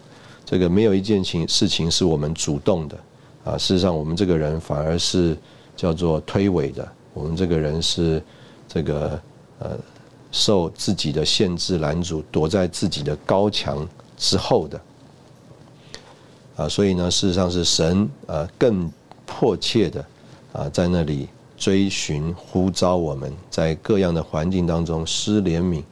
[0.45, 2.99] 这个没有一件情事情是我们主动的
[3.45, 5.39] 啊，事实上我们这个人反而是
[5.81, 8.23] 叫做推诿的，我们这个人是
[8.69, 9.19] 这个
[9.61, 9.71] 呃
[10.31, 14.79] 受自己的限制拦阻，躲在自己的高墙之后的。
[16.57, 18.93] 啊，所以呢，事实上是神呃更
[19.25, 20.05] 迫切的
[20.53, 21.27] 啊在那里
[21.57, 25.83] 追寻呼召我们在各样的环境当中施怜悯。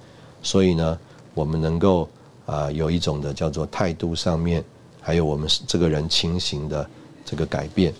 [0.42, 0.98] 所以呢，
[1.32, 2.06] 我们能够
[2.44, 4.62] 啊有一种的叫做态度上面，
[5.00, 6.86] 还有我们这个人情形的
[7.24, 7.94] 这个改变，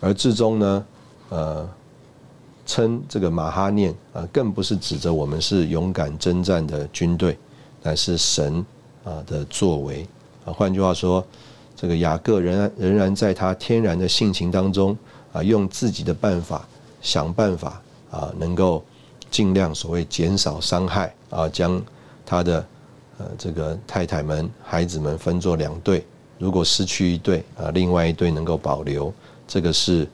[0.00, 0.86] 而至终呢，
[1.28, 1.68] 呃，
[2.66, 7.38] 称这个马哈念啊，更不是指着我们是勇敢征战的军队，
[7.82, 8.64] 乃是神
[9.04, 10.06] 啊的作为
[10.44, 10.52] 啊。
[10.52, 11.24] 换句话说，
[11.76, 14.96] 这个雅各仍然仍然在他天然的性情当中
[15.32, 16.66] 啊，用自己的办法
[17.00, 17.80] 想办法
[18.10, 18.84] 啊，能够。
[19.30, 21.78] 尽量所谓减少伤害啊，将
[22.24, 22.66] 他的
[23.18, 26.02] 呃这个太太们、孩子们分作两队，
[26.38, 29.12] 如果失去一队啊，另外一队能够保留，
[29.48, 30.06] 这个是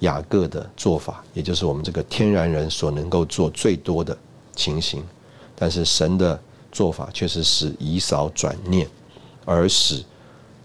[0.00, 4.16] 雅各的做法，也就是我们这个天然人所能够做最多的
[4.54, 5.02] 情形。
[5.56, 6.38] 但是神的
[6.70, 8.86] 做法却是使以扫转念，
[9.44, 10.04] 而使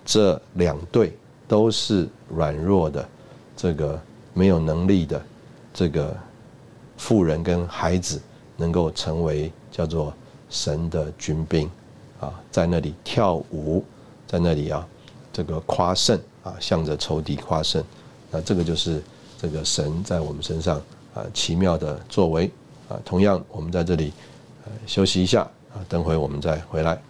[0.05, 1.17] 这两队
[1.47, 3.09] 都是软弱的，
[3.55, 3.99] 这个
[4.35, 5.19] 没有能力的
[5.73, 6.15] 这个。
[6.99, 8.19] 富人跟孩子
[8.55, 10.11] 能够成为叫做
[10.49, 11.69] 神的军兵
[12.19, 13.85] 啊，在那里跳舞，
[14.25, 14.83] 在那里啊，
[15.31, 17.83] 这个夸胜啊，向着仇敌夸胜，
[18.29, 19.01] 那这个就是
[19.37, 20.81] 这个神在我们身上
[21.13, 22.51] 啊奇妙的作为
[22.89, 22.99] 啊。
[23.05, 24.11] 同样，我们在这里
[24.85, 25.41] 休息一下
[25.73, 27.01] 啊，等会我们再回来。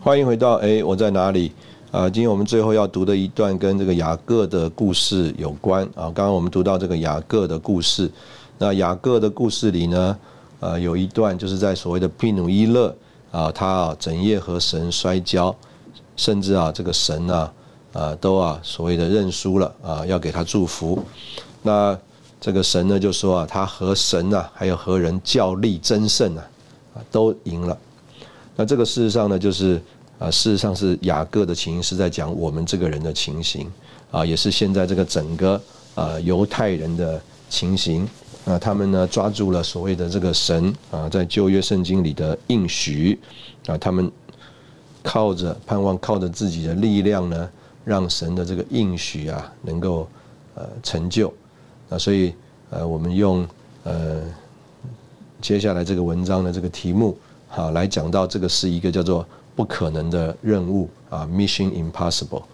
[0.00, 1.52] 欢迎回到哎，我在哪里？
[1.90, 6.12] 啊，今天我们最后要读的一段跟这个雅各的故事有关啊。
[6.12, 8.10] 刚刚我们读到这个雅各的故事，
[8.58, 10.18] 那雅各的故事里呢，
[10.60, 12.94] 呃，有一段就是在所谓的毗努伊勒
[13.30, 15.54] 啊，他啊整夜和神摔跤，
[16.14, 17.52] 甚至啊这个神啊
[17.94, 21.02] 啊都啊所谓的认输了啊，要给他祝福。
[21.62, 21.98] 那
[22.38, 26.44] 这个神呢就说啊，他和神啊还有和人较力争胜啊，
[26.96, 27.74] 啊都赢了。
[28.56, 29.80] 那这个事实上呢，就是。
[30.18, 33.70] 啊，事实上是雅各的情形是在讲我们这个人的情形，
[34.10, 35.60] 啊，也是现在这个整个
[35.94, 38.04] 啊犹太人的情形，
[38.44, 43.16] 啊，他们呢抓住了所谓的这个神啊，在旧约圣经里的应许，
[43.66, 44.10] 啊，他们
[45.04, 47.48] 靠着盼望，靠着自己的力量呢，
[47.84, 50.08] 让神的这个应许啊能够
[50.56, 51.32] 呃成就，
[51.90, 52.34] 啊，所以
[52.70, 53.46] 呃我们用
[53.84, 54.20] 呃
[55.40, 57.16] 接下来这个文章的这个题目，
[57.46, 59.24] 好来讲到这个是一个叫做。
[59.58, 62.44] 不可能的任务啊，Mission Impossible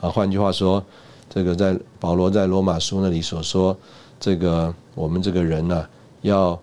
[0.00, 0.82] 啊，换句话说，
[1.28, 3.76] 这个在保罗在罗马书那里所说，
[4.18, 5.86] 这个我们这个人呢，
[6.22, 6.58] 要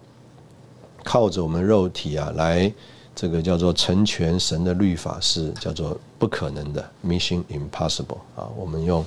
[1.04, 2.74] 靠着我们肉体啊，来
[3.14, 8.50] 这个叫做成全神的律法，是叫做不可能的 Mission Impossible 啊。
[8.58, 9.06] 我们用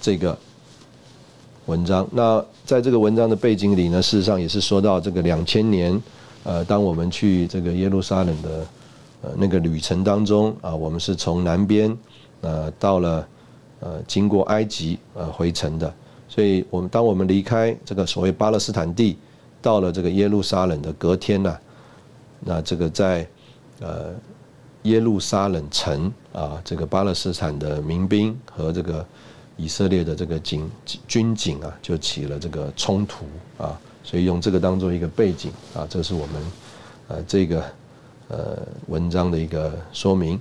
[0.00, 0.34] 这个
[1.66, 6.02] 文章，那在这个文章的背景里呢，事实上也是说到这个两千年，
[6.42, 8.66] 呃，当我们去这个耶路撒冷的。
[9.22, 11.94] 呃，那个旅程当中啊，我们是从南边
[12.40, 13.28] 呃到了
[13.80, 15.92] 呃经过埃及呃回程的，
[16.26, 19.18] 所以我们当我们离开这个所谓巴勒斯坦地，
[19.60, 21.54] 到了这个耶路撒冷的隔天呢，
[22.40, 23.28] 那这个在
[23.80, 24.14] 呃
[24.84, 29.04] 耶路撒冷城啊，这个巴勒斯坦的民兵和这个
[29.58, 30.70] 以色列的这个警
[31.06, 33.26] 军警啊，就起了这个冲突
[33.58, 36.42] 啊，所以用这个当做一个背景啊，这是我们
[37.08, 37.62] 呃这个。
[38.30, 38.56] 呃，
[38.86, 40.40] 文章的一个说明。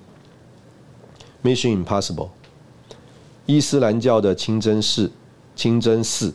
[1.44, 2.30] Mission Impossible，
[3.48, 5.12] 伊斯兰教的清真寺，
[5.56, 6.32] 清真寺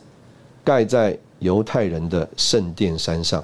[0.65, 3.41] 盖在犹太人的圣殿山上。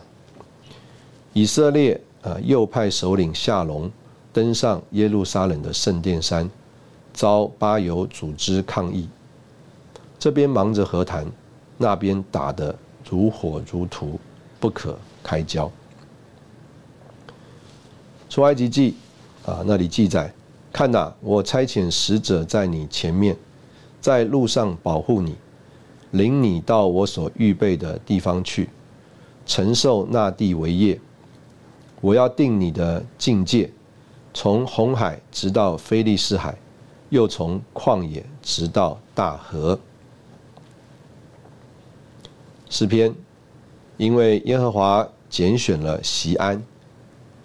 [1.32, 3.89] 以色列啊，右派首领夏隆
[4.34, 6.49] 登上耶路撒冷的圣殿山，
[7.14, 9.07] 遭巴犹组织抗议。
[10.20, 11.26] 这边忙着和谈，
[11.78, 12.76] 那边打得
[13.09, 14.20] 如火如荼，
[14.59, 15.72] 不可开交。
[18.32, 18.95] 出埃及记
[19.45, 20.34] 啊，那里记载：
[20.71, 23.36] 看呐，我差遣使者在你前面，
[23.99, 25.36] 在路上保护你，
[26.11, 28.69] 领你到我所预备的地方去，
[29.45, 30.97] 承受那地为业。
[31.99, 33.69] 我要定你的境界，
[34.34, 36.57] 从红海直到菲利士海，
[37.09, 39.77] 又从旷野直到大河。
[42.69, 43.13] 诗篇，
[43.97, 46.63] 因为耶和华拣选了西安，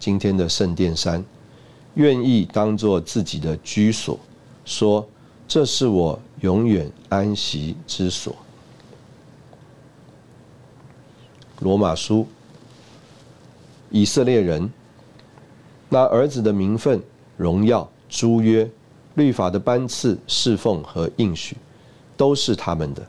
[0.07, 1.25] 今天的圣殿山，
[1.95, 4.17] 愿意当做自己的居所，
[4.65, 5.05] 说
[5.49, 8.33] 这是我永远安息之所。
[11.59, 12.25] 罗马书，
[13.91, 14.71] 以色列人，
[15.89, 17.03] 那儿子的名分、
[17.37, 18.71] 荣耀、诸约、
[19.17, 21.57] 律法的班次、侍奉和应许，
[22.17, 23.05] 都是他们的。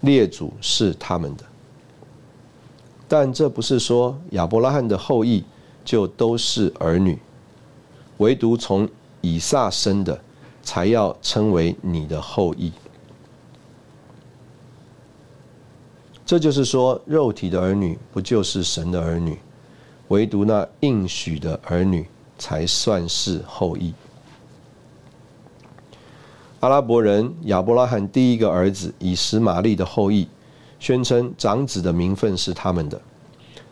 [0.00, 1.44] 列祖是他们的，
[3.06, 5.44] 但这不是说亚伯拉罕的后裔
[5.84, 7.18] 就都是儿女，
[8.18, 8.88] 唯独从
[9.20, 10.20] 以撒生的
[10.62, 12.72] 才要称为你的后裔。
[16.24, 19.36] 这就是说，肉体的儿女不就是神的儿女，
[20.08, 22.06] 唯独那应许的儿女
[22.38, 23.92] 才算是后裔。
[26.60, 30.28] 阿拉伯人亚伯拉罕第一个儿子以实玛利的后裔，
[30.78, 33.00] 宣称长子的名分是他们的。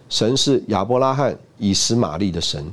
[0.09, 2.72] 神是亚伯拉罕以实玛利的神。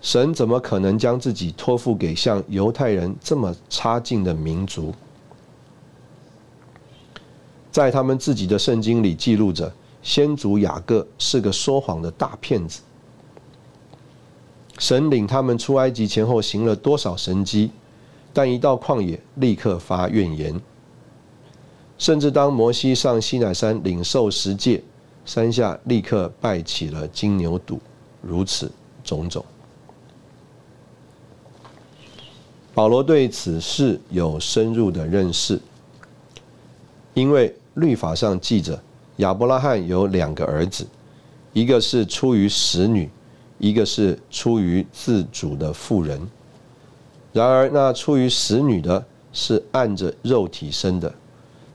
[0.00, 4.92] 神怎么可能将自己托付给像犹太人这么差劲的民族？
[7.70, 12.80] 在他们自己的圣经里记录着，先祖雅各是个说谎的大骗子。
[14.78, 17.70] 神领他们出埃及前后行了多少神迹？
[18.32, 20.60] 但一到旷野，立刻发怨言。
[21.96, 24.82] 甚至当摩西上西乃山领受十诫，
[25.24, 27.78] 山下立刻拜起了金牛犊。
[28.20, 28.70] 如此
[29.02, 29.44] 种种，
[32.72, 35.60] 保罗对此事有深入的认识，
[37.14, 38.80] 因为律法上记着
[39.16, 40.86] 亚伯拉罕有两个儿子，
[41.52, 43.10] 一个是出于使女，
[43.58, 46.20] 一个是出于自主的妇人。
[47.32, 51.10] 然而，那出于使女的，是按着肉体生的；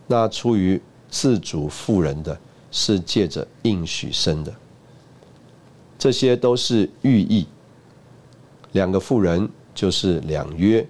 [0.08, 2.39] 那出于自主妇人的，
[2.72, 4.53] 是借着应许生的。
[5.97, 7.47] 这些都是寓意。
[8.74, 10.86] 两个妇人就是两约，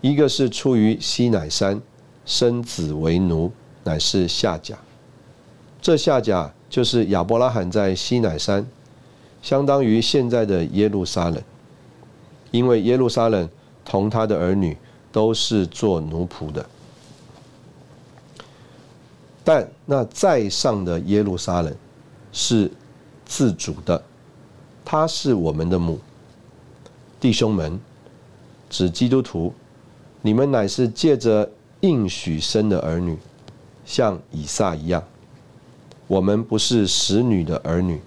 [0.00, 1.80] 一个是出于西乃山，
[2.26, 3.50] 生子为奴，
[3.84, 4.78] 乃是夏甲。
[5.80, 8.66] 这夏甲就是亚伯拉罕在西乃山，
[9.42, 11.42] 相当于现在的耶路撒冷，
[12.50, 13.48] 因为耶路撒冷。
[13.90, 14.76] 同他的儿女
[15.10, 16.68] 都是做奴仆的，
[19.48, 21.74] 但那在上的耶路撒冷
[22.32, 22.70] 是
[23.24, 24.02] 自主的，
[24.84, 25.98] 他是我们的母。
[27.18, 27.80] 弟兄们，
[28.68, 29.54] 指基督徒，
[30.20, 33.16] 你们乃是借着应许生的儿女，
[33.86, 35.02] 像以撒一样。
[36.06, 37.98] 我们不是使女的儿女，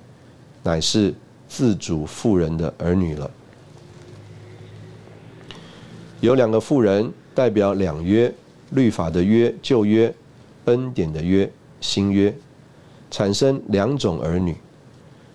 [0.61, 1.11] 乃是
[1.47, 3.31] 自主妇人的儿女了。
[6.19, 8.31] 有两个妇人代表两约：
[8.69, 10.13] 律法的约、旧约；
[10.66, 12.34] 恩典的约、新约，
[13.09, 14.55] 产生两种儿女。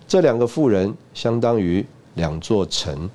[0.07, 3.09] 这两个妇人相当于两座城。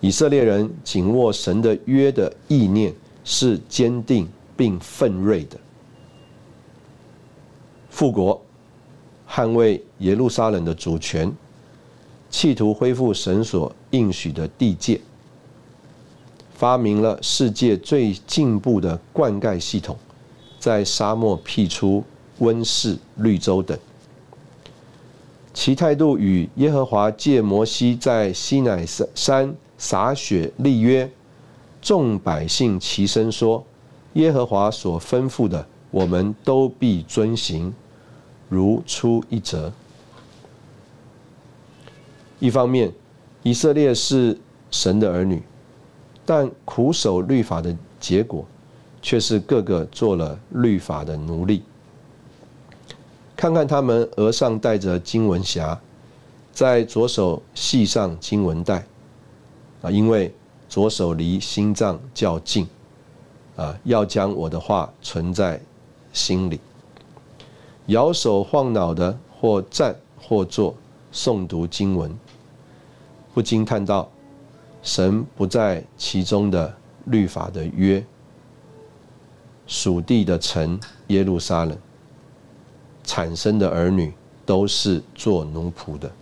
[0.00, 5.58] 以色列人紧握神的约的意念是坚定并奋锐的。
[7.90, 8.40] 复国，
[9.28, 11.32] 捍卫耶路撒冷的主权。
[12.30, 15.00] 企图恢复神所应许的地界，
[16.64, 19.94] 发明了世界最进步的灌溉系统，
[20.58, 22.02] 在沙漠辟出
[22.38, 23.78] 温室绿洲等。
[25.52, 28.82] 其态度与耶和华借摩西在西乃
[29.14, 31.10] 山洒雪立约，
[31.82, 33.62] 众百姓齐声说
[34.14, 37.74] ：“耶和华所吩咐的，我们都必遵行。”
[38.48, 39.70] 如出一辙。
[42.38, 42.90] 一方面，
[43.42, 44.40] 以色列是
[44.70, 45.42] 神的儿女，
[46.26, 48.44] 但苦守律法的结果，
[49.02, 51.62] 却是个个做了律法的奴隶。
[53.36, 55.76] 看看他们额上戴着经文匣，
[56.52, 58.86] 在左手系上经文带，
[59.82, 60.32] 啊，因为
[60.68, 62.66] 左手离心脏较近，
[63.56, 65.60] 啊，要将我的话存在
[66.12, 66.60] 心里。
[67.86, 70.74] 摇手晃脑的，或站或坐，
[71.12, 72.16] 诵读经文。
[73.34, 74.08] 不禁叹道
[74.84, 76.72] ：“神不在其中的
[77.06, 78.04] 律法的约，
[79.66, 81.76] 属地的城耶路撒冷
[83.02, 84.12] 产生的儿女
[84.44, 86.12] 都是做奴仆的。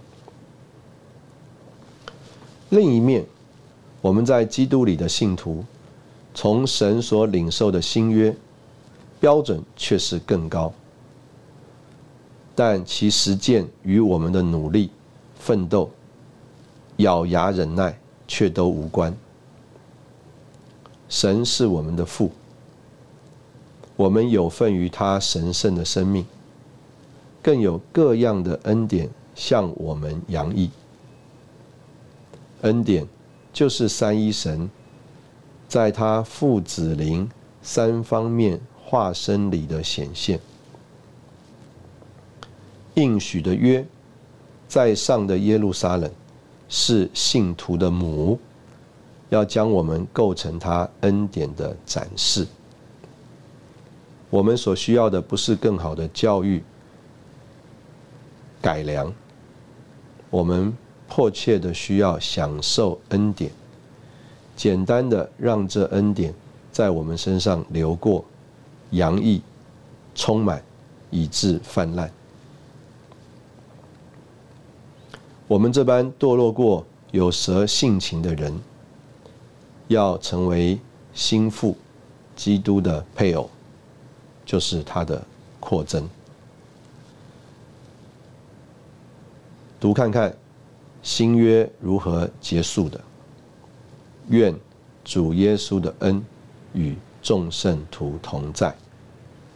[2.71, 3.27] 另一面，
[4.01, 5.65] 我们在基督里的信徒，
[6.33, 8.35] 从神所领受的新约
[9.19, 10.73] 标准却是更高，
[12.55, 14.89] 但其实践与我们的努力、
[15.35, 15.91] 奋斗、
[16.99, 17.99] 咬牙忍耐
[18.33, 19.14] 却都无关。
[21.07, 22.30] 神是我们的父，
[23.95, 26.24] 我们有份于他神圣的生命，
[27.43, 30.70] 更有各样的恩典向我们洋溢。
[32.62, 33.07] 恩典
[33.53, 34.70] 就是三一神
[35.68, 37.30] 在他父子灵
[37.61, 40.41] 三方面化身里的显现。
[42.95, 43.85] 应许的约，
[44.66, 46.11] 在上的耶路撒冷
[46.73, 48.41] 是信徒的母。
[49.29, 52.47] 要将我们构成他恩典的展示。
[54.29, 56.62] 我们所需要的不是更好的教育、
[58.61, 59.11] 改良，
[60.29, 60.77] 我们
[61.09, 63.51] 迫切的需要享受恩典，
[64.55, 66.35] 简单的让这恩典
[66.70, 68.23] 在我们身上流过、
[68.91, 69.41] 洋溢、
[70.14, 70.62] 充满，
[71.11, 72.12] 以致泛滥。
[75.53, 78.59] 我们这般堕落过、有蛇性情的人。
[79.88, 80.78] 要成为
[81.12, 81.76] 心腹
[82.34, 83.50] 基督的配偶，
[84.46, 85.22] 就是他的
[85.61, 86.09] 扩增。
[89.78, 90.34] 读看看
[91.03, 92.98] 新约如何结束的。
[94.30, 94.59] 愿
[95.05, 96.24] 主耶稣的恩
[96.72, 98.74] 与众圣徒同在。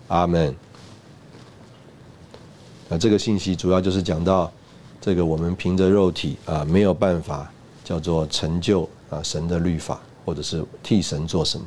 [0.09, 0.55] 阿门。
[2.90, 4.53] 那这个信息主要就是讲到
[5.07, 7.49] 这个我们凭着肉体啊没有办法
[7.85, 10.01] 叫做成就啊神的律法。
[10.25, 11.67] 或者是替神做什么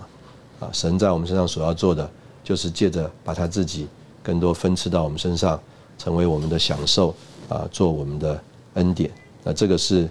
[0.59, 0.69] 啊？
[0.73, 2.11] 神在我们身上所要做的，
[2.43, 3.87] 就是借着把他自己
[4.21, 5.57] 更多分赐到我们身上，
[5.97, 7.15] 成为我们的享受
[7.47, 8.37] 啊，做我们的
[8.73, 9.09] 恩典。
[9.45, 10.09] 那这个是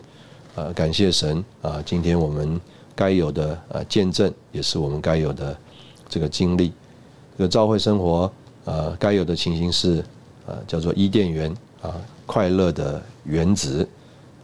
[0.55, 2.59] 呃感谢神啊，今天我们
[2.97, 5.55] 该有的呃见证，也是我们该有的
[6.09, 6.73] 这个经历。
[7.37, 8.33] 这个召会生活
[8.65, 10.03] 呃该有的情形是
[10.47, 11.95] 呃叫做伊甸园啊，
[12.27, 13.89] 快乐的原子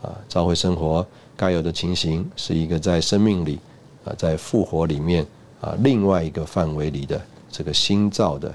[0.03, 1.07] 啊，召会生活
[1.37, 3.59] 该有的情形是一个在生命里。
[4.05, 5.27] 啊，在复活里面
[5.63, 7.19] 啊，另外一个范围里的
[7.51, 8.55] 这个新造的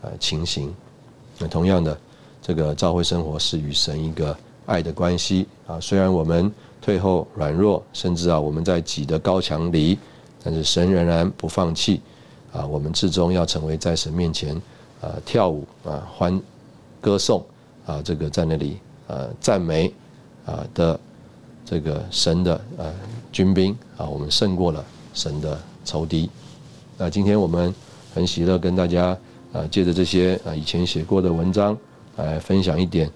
[0.00, 0.74] 呃情形，
[1.38, 1.94] 那同样的，
[2.40, 5.78] 这个教会生活是与神一个爱的关系啊。
[5.78, 6.50] 虽然我们
[6.80, 9.98] 退后软弱，甚至啊我们在挤的高墙里，
[10.42, 12.00] 但是神仍然不放弃
[12.50, 12.66] 啊。
[12.66, 14.56] 我们至终要成为在神面前
[15.02, 16.40] 啊跳舞啊欢
[17.02, 17.44] 歌颂
[17.86, 19.90] 啊这个在那里呃赞美
[20.44, 21.00] 啊的。
[21.68, 22.94] 这个神的呃
[23.32, 26.30] 军兵啊，我们胜过了神的仇敌。
[26.96, 27.74] 那今天我们
[28.14, 29.18] 很喜乐跟大家
[29.52, 31.76] 啊，借着这些啊以前写过的文章
[32.18, 33.10] 来分享一点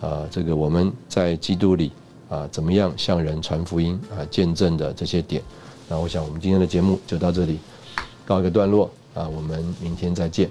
[0.00, 1.92] 啊，这个我们在基督里
[2.28, 5.40] 啊怎么样向人传福音啊见证的这些点。
[5.88, 7.60] 那我想我们今天的节目就到这里
[8.26, 10.50] 告一个段落啊，我们明天再见。